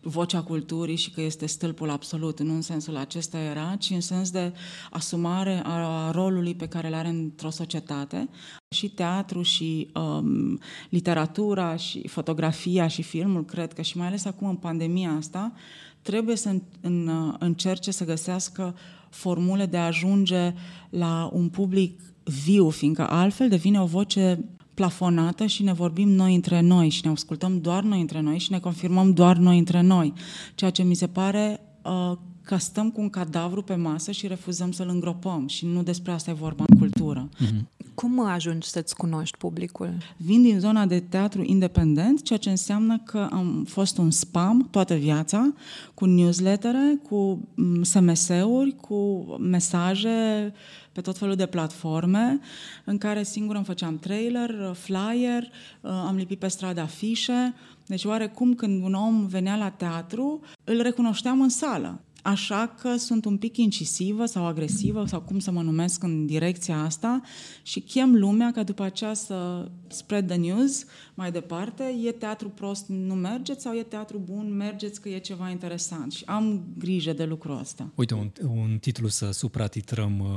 vocea 0.01 0.41
culturii 0.41 0.95
și 0.95 1.11
că 1.11 1.21
este 1.21 1.45
stâlpul 1.45 1.89
absolut, 1.89 2.39
nu 2.39 2.53
în 2.53 2.61
sensul 2.61 2.97
acesta 2.97 3.37
era, 3.37 3.75
ci 3.79 3.89
în 3.89 4.01
sens 4.01 4.31
de 4.31 4.53
asumare 4.89 5.61
a 5.65 6.11
rolului 6.11 6.55
pe 6.55 6.67
care 6.67 6.87
îl 6.87 6.93
are 6.93 7.07
într-o 7.07 7.49
societate. 7.49 8.29
Și 8.75 8.89
teatru 8.89 9.41
și 9.41 9.87
um, 9.93 10.59
literatura 10.89 11.75
și 11.75 12.07
fotografia 12.07 12.87
și 12.87 13.01
filmul, 13.01 13.45
cred 13.45 13.73
că 13.73 13.81
și 13.81 13.97
mai 13.97 14.07
ales 14.07 14.25
acum 14.25 14.47
în 14.47 14.55
pandemia 14.55 15.11
asta, 15.11 15.53
trebuie 16.01 16.35
să 16.35 16.49
în, 16.49 16.61
în, 16.81 17.07
uh, 17.07 17.33
încerce 17.39 17.91
să 17.91 18.05
găsească 18.05 18.75
formule 19.09 19.65
de 19.65 19.77
a 19.77 19.85
ajunge 19.85 20.53
la 20.89 21.29
un 21.33 21.49
public 21.49 21.99
viu, 22.23 22.69
fiindcă 22.69 23.09
altfel 23.09 23.49
devine 23.49 23.81
o 23.81 23.85
voce 23.85 24.45
plafonată 24.81 25.45
și 25.45 25.63
ne 25.63 25.73
vorbim 25.73 26.09
noi 26.09 26.35
între 26.35 26.61
noi 26.61 26.89
și 26.89 27.01
ne 27.05 27.11
ascultăm 27.11 27.59
doar 27.59 27.83
noi 27.83 28.01
între 28.01 28.19
noi 28.19 28.37
și 28.37 28.51
ne 28.51 28.59
confirmăm 28.59 29.13
doar 29.13 29.37
noi 29.37 29.57
între 29.57 29.81
noi. 29.81 30.13
Ceea 30.55 30.69
ce 30.71 30.83
mi 30.83 30.95
se 30.95 31.07
pare 31.07 31.59
uh, 31.83 32.17
că 32.43 32.57
stăm 32.57 32.91
cu 32.91 33.01
un 33.01 33.09
cadavru 33.09 33.61
pe 33.61 33.75
masă 33.75 34.11
și 34.11 34.27
refuzăm 34.27 34.71
să-l 34.71 34.89
îngropăm 34.89 35.47
și 35.47 35.65
nu 35.65 35.83
despre 35.83 36.11
asta 36.11 36.29
e 36.31 36.33
vorba 36.33 36.63
în 36.67 36.77
cultură. 36.77 37.29
Mm-hmm. 37.29 37.81
Cum 37.93 38.19
ajungi 38.19 38.67
să-ți 38.67 38.95
cunoști 38.95 39.37
publicul? 39.37 39.93
Vin 40.17 40.41
din 40.41 40.59
zona 40.59 40.85
de 40.85 40.99
teatru 40.99 41.43
independent, 41.45 42.23
ceea 42.23 42.39
ce 42.39 42.49
înseamnă 42.49 42.99
că 42.99 43.27
am 43.31 43.65
fost 43.67 43.97
un 43.97 44.11
spam 44.11 44.67
toată 44.71 44.93
viața, 44.93 45.53
cu 45.93 46.05
newslettere, 46.05 46.99
cu 47.03 47.47
mm, 47.55 47.83
SMS-uri, 47.83 48.75
cu 48.75 49.25
mesaje 49.39 50.53
pe 50.91 51.01
tot 51.01 51.17
felul 51.17 51.35
de 51.35 51.45
platforme, 51.45 52.39
în 52.85 52.97
care 52.97 53.23
singur 53.23 53.55
îmi 53.55 53.65
făceam 53.65 53.99
trailer, 53.99 54.73
flyer, 54.73 55.43
uh, 55.81 55.91
am 55.91 56.15
lipit 56.15 56.39
pe 56.39 56.47
stradă 56.47 56.81
afișe. 56.81 57.53
Deci 57.85 58.05
oarecum 58.05 58.53
când 58.53 58.83
un 58.83 58.93
om 58.93 59.25
venea 59.25 59.55
la 59.55 59.69
teatru, 59.69 60.39
îl 60.63 60.81
recunoșteam 60.81 61.41
în 61.41 61.49
sală. 61.49 61.99
Așa 62.21 62.75
că 62.81 62.95
sunt 62.95 63.25
un 63.25 63.37
pic 63.37 63.57
incisivă 63.57 64.25
sau 64.25 64.45
agresivă 64.45 65.05
sau 65.05 65.21
cum 65.21 65.39
să 65.39 65.51
mă 65.51 65.61
numesc 65.61 66.03
în 66.03 66.25
direcția 66.25 66.83
asta 66.83 67.21
și 67.61 67.79
chem 67.79 68.15
lumea 68.15 68.51
ca 68.51 68.63
după 68.63 68.83
aceea 68.83 69.13
să 69.13 69.69
spread 69.87 70.27
the 70.27 70.37
news 70.37 70.85
mai 71.13 71.31
departe. 71.31 71.83
E 72.03 72.11
teatru 72.11 72.49
prost, 72.49 72.85
nu 72.87 73.13
mergeți 73.13 73.61
sau 73.61 73.73
e 73.73 73.83
teatru 73.83 74.21
bun, 74.25 74.55
mergeți 74.55 75.01
că 75.01 75.09
e 75.09 75.17
ceva 75.17 75.49
interesant 75.49 76.11
și 76.11 76.23
am 76.25 76.63
grijă 76.77 77.13
de 77.13 77.23
lucrul 77.23 77.59
ăsta. 77.59 77.89
Uite, 77.95 78.13
un, 78.13 78.31
un 78.47 78.77
titlu 78.81 79.07
să 79.07 79.31
supratitrăm 79.31 80.19
uh, 80.19 80.27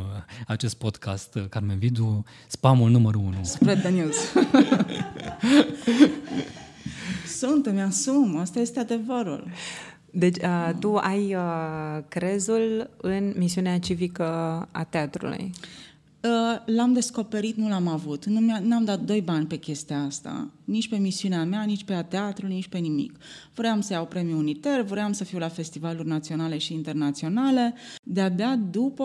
acest 0.46 0.74
podcast, 0.74 1.34
uh, 1.34 1.44
Carmen 1.48 1.78
Vidu, 1.78 2.24
spamul 2.46 2.90
numărul 2.90 3.20
1. 3.20 3.34
Spread 3.42 3.80
the 3.80 3.90
news. 3.90 4.16
Sunt, 7.38 7.66
îmi 7.66 7.80
asum, 7.80 8.36
asta 8.36 8.60
este 8.60 8.78
adevărul. 8.78 9.48
Deci, 10.16 10.36
uh, 10.36 10.70
tu 10.78 10.96
ai 10.96 11.34
uh, 11.34 12.02
crezul 12.08 12.90
în 12.96 13.34
misiunea 13.36 13.78
civică 13.78 14.24
a 14.72 14.84
teatrului. 14.84 15.50
Uh, 16.22 16.74
l-am 16.74 16.92
descoperit, 16.92 17.56
nu 17.56 17.68
l-am 17.68 17.88
avut. 17.88 18.24
Nu 18.24 18.40
n-am 18.62 18.84
dat 18.84 19.00
doi 19.00 19.20
bani 19.20 19.46
pe 19.46 19.56
chestia 19.56 20.02
asta. 20.02 20.50
Nici 20.64 20.88
pe 20.88 20.96
misiunea 20.96 21.44
mea, 21.44 21.62
nici 21.62 21.84
pe 21.84 21.94
a 21.94 22.02
teatrului, 22.02 22.54
nici 22.54 22.68
pe 22.68 22.78
nimic. 22.78 23.16
Vreau 23.54 23.80
să 23.80 23.92
iau 23.92 24.06
premiul 24.06 24.38
uniter, 24.38 24.82
vreau 24.82 25.12
să 25.12 25.24
fiu 25.24 25.38
la 25.38 25.48
festivaluri 25.48 26.08
naționale 26.08 26.58
și 26.58 26.72
internaționale. 26.72 27.74
De-abia 28.02 28.56
după 28.70 29.04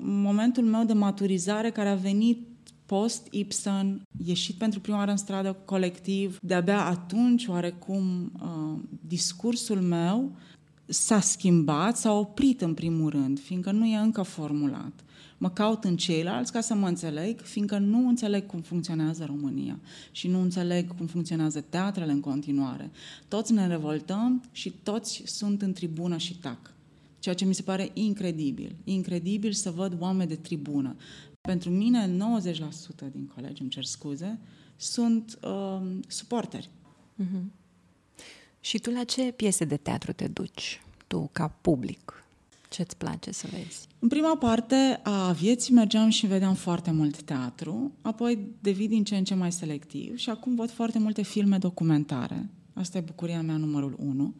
momentul 0.00 0.64
meu 0.64 0.84
de 0.84 0.92
maturizare 0.92 1.70
care 1.70 1.88
a 1.88 1.94
venit 1.94 2.46
post 2.86 3.26
Ibsen, 3.30 4.02
ieșit 4.24 4.54
pentru 4.54 4.80
prima 4.80 4.96
oară 4.96 5.10
în 5.10 5.16
stradă 5.16 5.56
colectiv, 5.64 6.38
de-abia 6.42 6.84
atunci, 6.84 7.46
oarecum, 7.46 8.32
uh, 8.42 8.80
discursul 9.06 9.80
meu 9.80 10.32
s-a 10.86 11.20
schimbat, 11.20 11.96
s-a 11.96 12.12
oprit 12.12 12.60
în 12.60 12.74
primul 12.74 13.10
rând, 13.10 13.40
fiindcă 13.40 13.70
nu 13.70 13.86
e 13.86 13.96
încă 13.96 14.22
formulat. 14.22 15.04
Mă 15.38 15.50
caut 15.50 15.84
în 15.84 15.96
ceilalți 15.96 16.52
ca 16.52 16.60
să 16.60 16.74
mă 16.74 16.88
înțeleg, 16.88 17.40
fiindcă 17.40 17.78
nu 17.78 18.08
înțeleg 18.08 18.46
cum 18.46 18.60
funcționează 18.60 19.24
România 19.24 19.78
și 20.10 20.28
nu 20.28 20.40
înțeleg 20.40 20.96
cum 20.96 21.06
funcționează 21.06 21.60
teatrele 21.60 22.12
în 22.12 22.20
continuare. 22.20 22.90
Toți 23.28 23.52
ne 23.52 23.66
revoltăm 23.66 24.42
și 24.52 24.70
toți 24.82 25.22
sunt 25.24 25.62
în 25.62 25.72
tribună 25.72 26.16
și 26.16 26.38
tac. 26.38 26.74
Ceea 27.18 27.34
ce 27.34 27.44
mi 27.44 27.54
se 27.54 27.62
pare 27.62 27.90
incredibil. 27.92 28.76
Incredibil 28.84 29.52
să 29.52 29.70
văd 29.70 29.96
oameni 29.98 30.28
de 30.28 30.34
tribună. 30.34 30.96
Pentru 31.46 31.70
mine, 31.70 32.16
90% 32.16 33.10
din 33.12 33.30
colegi, 33.34 33.60
îmi 33.60 33.70
cer 33.70 33.84
scuze, 33.84 34.38
sunt 34.76 35.38
uh, 35.42 35.80
suporteri. 36.08 36.70
Uh-huh. 37.22 37.42
Și 38.60 38.78
tu 38.78 38.90
la 38.90 39.04
ce 39.04 39.22
piese 39.22 39.64
de 39.64 39.76
teatru 39.76 40.12
te 40.12 40.28
duci, 40.28 40.82
tu, 41.06 41.28
ca 41.32 41.48
public? 41.48 42.24
Ce-ți 42.68 42.96
place 42.96 43.32
să 43.32 43.46
vezi? 43.50 43.86
În 43.98 44.08
prima 44.08 44.36
parte 44.36 45.00
a 45.02 45.32
vieții 45.32 45.74
mergeam 45.74 46.08
și 46.08 46.26
vedeam 46.26 46.54
foarte 46.54 46.90
mult 46.90 47.22
teatru, 47.22 47.92
apoi 48.02 48.38
devii 48.60 48.88
din 48.88 49.04
ce 49.04 49.16
în 49.16 49.24
ce 49.24 49.34
mai 49.34 49.52
selectiv 49.52 50.16
și 50.16 50.30
acum 50.30 50.54
văd 50.54 50.70
foarte 50.70 50.98
multe 50.98 51.22
filme 51.22 51.58
documentare. 51.58 52.48
Asta 52.74 52.98
e 52.98 53.00
bucuria 53.00 53.42
mea 53.42 53.56
numărul 53.56 53.96
unu. 53.98 54.34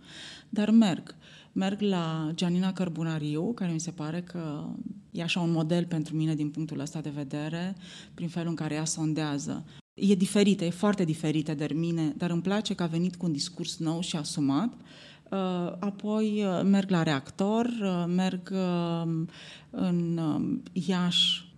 Dar 0.49 0.71
merg. 0.71 1.15
Merg 1.57 1.81
la 1.81 2.31
Gianina 2.35 2.73
Cărbunariu, 2.73 3.53
care 3.53 3.73
mi 3.73 3.81
se 3.81 3.91
pare 3.91 4.21
că 4.21 4.65
e 5.11 5.23
așa 5.23 5.41
un 5.41 5.51
model 5.51 5.85
pentru 5.85 6.17
mine 6.17 6.35
din 6.35 6.51
punctul 6.51 6.81
ăsta 6.81 7.01
de 7.01 7.13
vedere, 7.15 7.77
prin 8.15 8.29
felul 8.29 8.49
în 8.49 8.55
care 8.55 8.75
ea 8.75 8.85
sondează. 8.85 9.65
E 9.95 10.15
diferită, 10.15 10.65
e 10.65 10.71
foarte 10.71 11.05
diferită 11.05 11.55
de 11.55 11.69
mine, 11.75 12.15
dar 12.17 12.31
îmi 12.31 12.43
place 12.43 12.75
că 12.75 12.83
a 12.83 12.87
venit 12.87 13.17
cu 13.17 13.27
un 13.27 13.33
discurs 13.33 13.79
nou 13.79 14.01
și 14.01 14.17
asumat. 14.17 14.73
Uh, 14.73 15.73
apoi 15.79 16.45
uh, 16.45 16.61
merg 16.65 16.91
la 16.91 17.03
reactor, 17.03 17.67
uh, 17.67 18.05
merg 18.15 18.53
în 19.71 20.21
Iași 20.73 21.53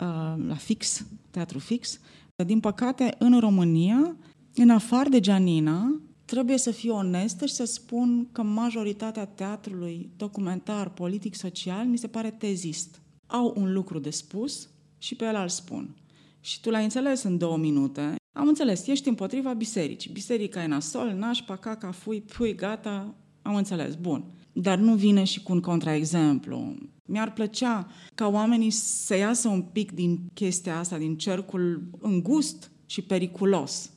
la 0.46 0.54
Fix, 0.56 1.06
Teatru 1.30 1.58
Fix. 1.58 2.00
Din 2.46 2.61
păcate, 2.61 3.14
în 3.18 3.40
România, 3.40 4.16
în 4.54 4.70
afară 4.70 5.08
de 5.08 5.20
Gianina, 5.20 6.00
trebuie 6.28 6.58
să 6.58 6.70
fiu 6.70 6.94
onestă 6.94 7.46
și 7.46 7.54
să 7.54 7.64
spun 7.64 8.28
că 8.32 8.42
majoritatea 8.42 9.24
teatrului 9.24 10.10
documentar, 10.16 10.90
politic, 10.90 11.34
social, 11.34 11.86
mi 11.86 11.98
se 11.98 12.06
pare 12.06 12.30
tezist. 12.30 13.00
Au 13.26 13.54
un 13.56 13.72
lucru 13.72 13.98
de 13.98 14.10
spus 14.10 14.68
și 14.98 15.14
pe 15.14 15.24
el 15.24 15.38
îl 15.42 15.48
spun. 15.48 15.96
Și 16.40 16.60
tu 16.60 16.70
l-ai 16.70 16.82
înțeles 16.82 17.22
în 17.22 17.38
două 17.38 17.56
minute. 17.56 18.14
Am 18.32 18.48
înțeles, 18.48 18.86
ești 18.86 19.08
împotriva 19.08 19.52
bisericii. 19.52 20.12
Biserica 20.12 20.62
e 20.62 20.66
nasol, 20.66 21.12
nașpa, 21.12 21.56
caca, 21.56 21.90
fui, 21.90 22.20
pui, 22.20 22.54
gata, 22.54 23.14
am 23.42 23.54
înțeles, 23.54 23.94
bun. 23.94 24.24
Dar 24.52 24.78
nu 24.78 24.94
vine 24.94 25.24
și 25.24 25.42
cu 25.42 25.52
un 25.52 25.60
contraexemplu. 25.60 26.74
Mi-ar 27.04 27.32
plăcea 27.32 27.86
ca 28.14 28.26
oamenii 28.26 28.70
să 28.70 29.16
iasă 29.16 29.48
un 29.48 29.62
pic 29.62 29.92
din 29.92 30.18
chestia 30.34 30.78
asta, 30.78 30.98
din 30.98 31.16
cercul 31.16 31.90
îngust 32.00 32.70
și 32.86 33.02
periculos 33.02 33.90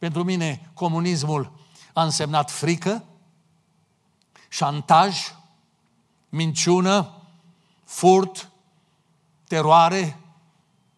pentru 0.00 0.24
mine, 0.24 0.70
comunismul 0.74 1.52
a 1.92 2.02
însemnat 2.02 2.50
frică, 2.50 3.04
șantaj, 4.48 5.34
minciună, 6.28 7.10
furt, 7.84 8.50
teroare, 9.48 10.18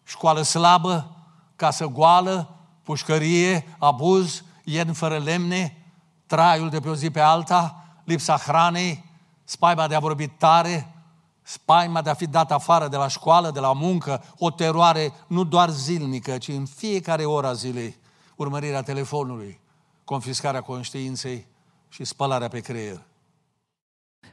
școală 0.03 0.41
slabă, 0.41 1.15
casă 1.55 1.85
goală, 1.85 2.55
pușcărie, 2.83 3.75
abuz, 3.77 4.43
ien 4.63 4.93
fără 4.93 5.17
lemne, 5.17 5.85
traiul 6.25 6.69
de 6.69 6.79
pe 6.79 6.89
o 6.89 6.95
zi 6.95 7.09
pe 7.09 7.19
alta, 7.19 7.85
lipsa 8.03 8.37
hranei, 8.37 9.03
spaima 9.43 9.87
de 9.87 9.95
a 9.95 9.99
vorbi 9.99 10.27
tare, 10.27 10.93
spaima 11.41 12.01
de 12.01 12.09
a 12.09 12.13
fi 12.13 12.27
dat 12.27 12.51
afară 12.51 12.87
de 12.87 12.97
la 12.97 13.07
școală, 13.07 13.51
de 13.51 13.59
la 13.59 13.73
muncă, 13.73 14.23
o 14.37 14.51
teroare 14.51 15.13
nu 15.27 15.43
doar 15.43 15.69
zilnică, 15.69 16.37
ci 16.37 16.47
în 16.47 16.65
fiecare 16.65 17.25
ora 17.25 17.53
zilei 17.53 18.01
urmărirea 18.35 18.81
telefonului, 18.81 19.59
confiscarea 20.03 20.61
conștiinței 20.61 21.47
și 21.89 22.03
spălarea 22.03 22.47
pe 22.47 22.59
creier. 22.59 23.05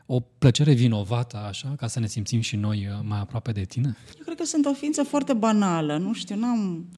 O 0.07 0.21
plăcere 0.21 0.73
vinovată, 0.73 1.37
așa, 1.37 1.75
ca 1.77 1.87
să 1.87 2.01
ne 2.01 2.07
simțim 2.07 2.41
și 2.41 2.57
noi 2.57 2.87
uh, 2.87 2.99
mai 3.03 3.19
aproape 3.19 3.53
de 3.53 3.65
tine? 3.65 3.97
Eu 4.17 4.25
cred 4.25 4.37
că 4.37 4.45
sunt 4.45 4.67
o 4.67 4.73
ființă 4.73 5.03
foarte 5.03 5.33
banală, 5.33 5.97
nu 5.97 6.13
știu, 6.13 6.37
n-am... 6.37 6.89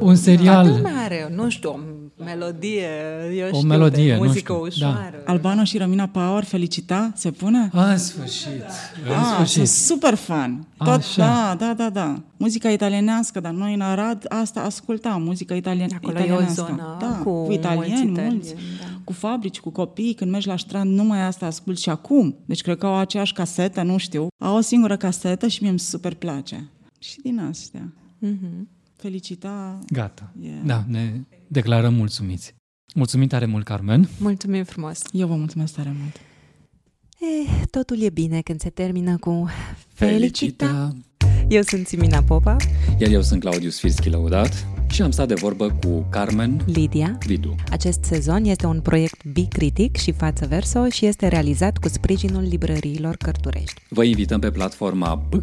Un 0.00 0.14
serial... 0.14 0.66
Nu 0.66 0.88
are, 1.04 1.32
nu 1.34 1.48
știu, 1.48 1.70
o 1.70 1.78
melodie, 2.24 2.88
eu 3.34 3.48
o 3.50 3.54
știu, 3.54 3.68
melodie, 3.68 4.16
muzică 4.16 4.52
nu 4.52 4.68
știu, 4.68 4.86
ușoară. 4.86 5.22
Da. 5.24 5.32
Albano 5.32 5.64
și 5.64 5.78
Romina 5.78 6.06
Power, 6.06 6.44
felicita, 6.44 7.12
se 7.14 7.30
pune? 7.30 7.70
A, 7.72 7.90
în 7.90 7.98
sfârșit, 7.98 8.62
în 9.06 9.12
ah, 9.12 9.32
sfârșit. 9.34 9.54
Sunt 9.54 9.98
super 9.98 10.14
fan. 10.14 10.66
Tot, 10.76 11.16
da, 11.16 11.56
da, 11.58 11.74
da, 11.76 11.90
da. 11.90 12.22
Muzica 12.36 12.70
italienească, 12.70 13.40
dar 13.40 13.52
noi 13.52 13.74
în 13.74 13.80
Arad 13.80 14.24
asta 14.28 14.60
ascultam, 14.60 15.22
muzica 15.22 15.54
italien, 15.54 15.90
Acolo 15.94 16.12
italienească. 16.12 16.60
e 16.60 16.62
o 16.62 16.66
zonă 16.66 16.96
da, 17.00 17.20
cu, 17.24 17.44
cu 17.44 17.52
italieni, 17.52 18.10
mulți, 18.10 18.30
mulți 18.30 18.54
da. 18.54 19.00
cu 19.04 19.12
fabrici, 19.12 19.60
cu 19.60 19.70
copii, 19.70 20.14
când 20.14 20.30
mergi 20.30 20.48
la 20.48 20.56
strand, 20.56 20.94
numai 20.94 21.26
asta 21.26 21.46
ascult 21.46 21.78
și 21.78 21.88
acum. 21.88 22.36
Deci 22.44 22.62
cred 22.62 22.78
că 22.78 22.86
au 22.86 22.96
aceeași 22.96 23.32
casetă, 23.32 23.82
nu 23.82 23.96
știu. 23.96 24.26
Au 24.38 24.56
o 24.56 24.60
singură 24.60 24.96
casetă 24.96 25.48
și 25.48 25.58
mie 25.60 25.70
îmi 25.70 25.78
super 25.78 26.14
place. 26.14 26.68
Și 26.98 27.20
din 27.20 27.38
astea. 27.38 27.92
Mm-hmm. 28.26 28.72
Felicita... 29.04 29.78
Gata. 29.92 30.32
Yeah. 30.40 30.56
Da, 30.64 30.84
ne 30.88 31.12
declarăm 31.48 31.94
mulțumiți. 31.94 32.54
Mulțumim 32.94 33.26
tare 33.26 33.46
mult, 33.46 33.64
Carmen. 33.64 34.08
Mulțumim 34.18 34.64
frumos. 34.64 35.00
Eu 35.12 35.26
vă 35.26 35.34
mulțumesc 35.34 35.74
tare 35.74 35.94
mult. 36.00 36.16
Eh, 37.20 37.62
totul 37.70 38.00
e 38.00 38.10
bine 38.10 38.40
când 38.40 38.60
se 38.60 38.70
termină 38.70 39.16
cu 39.18 39.48
felicita. 39.92 40.66
felicita. 40.66 40.92
Eu 41.48 41.62
sunt 41.62 41.86
Simina 41.86 42.22
Popa. 42.22 42.56
Iar 42.98 43.10
eu 43.10 43.22
sunt 43.22 43.40
Claudiu 43.40 43.70
Sfirski 43.70 44.08
Laudat 44.08 44.66
și 44.90 45.02
am 45.02 45.10
stat 45.10 45.28
de 45.28 45.34
vorbă 45.34 45.70
cu 45.70 46.06
Carmen 46.10 46.60
Lidia 46.66 47.18
Vidu. 47.26 47.54
Acest 47.70 48.04
sezon 48.04 48.44
este 48.44 48.66
un 48.66 48.80
proiect 48.80 49.24
bicritic 49.24 49.96
și 49.96 50.12
față 50.12 50.46
verso 50.46 50.88
și 50.88 51.06
este 51.06 51.28
realizat 51.28 51.78
cu 51.78 51.88
sprijinul 51.88 52.42
librăriilor 52.42 53.16
Cărturești. 53.16 53.82
Vă 53.88 54.04
invităm 54.04 54.40
pe 54.40 54.50
platforma 54.50 55.14
b 55.14 55.34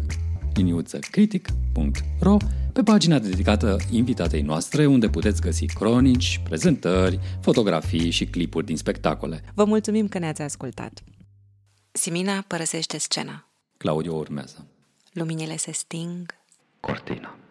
critic.ro 1.10 2.36
pe 2.72 2.82
pagina 2.82 3.18
dedicată 3.18 3.76
invitatei 3.90 4.42
noastre, 4.42 4.86
unde 4.86 5.08
puteți 5.08 5.40
găsi 5.40 5.66
cronici, 5.66 6.40
prezentări, 6.44 7.20
fotografii 7.40 8.10
și 8.10 8.26
clipuri 8.26 8.66
din 8.66 8.76
spectacole. 8.76 9.42
Vă 9.54 9.64
mulțumim 9.64 10.08
că 10.08 10.18
ne-ați 10.18 10.42
ascultat. 10.42 11.02
Simina 11.92 12.44
părăsește 12.46 12.98
scena. 12.98 13.48
Claudio 13.76 14.14
urmează. 14.14 14.66
Luminile 15.12 15.56
se 15.56 15.72
sting. 15.72 16.34
Cortina. 16.80 17.41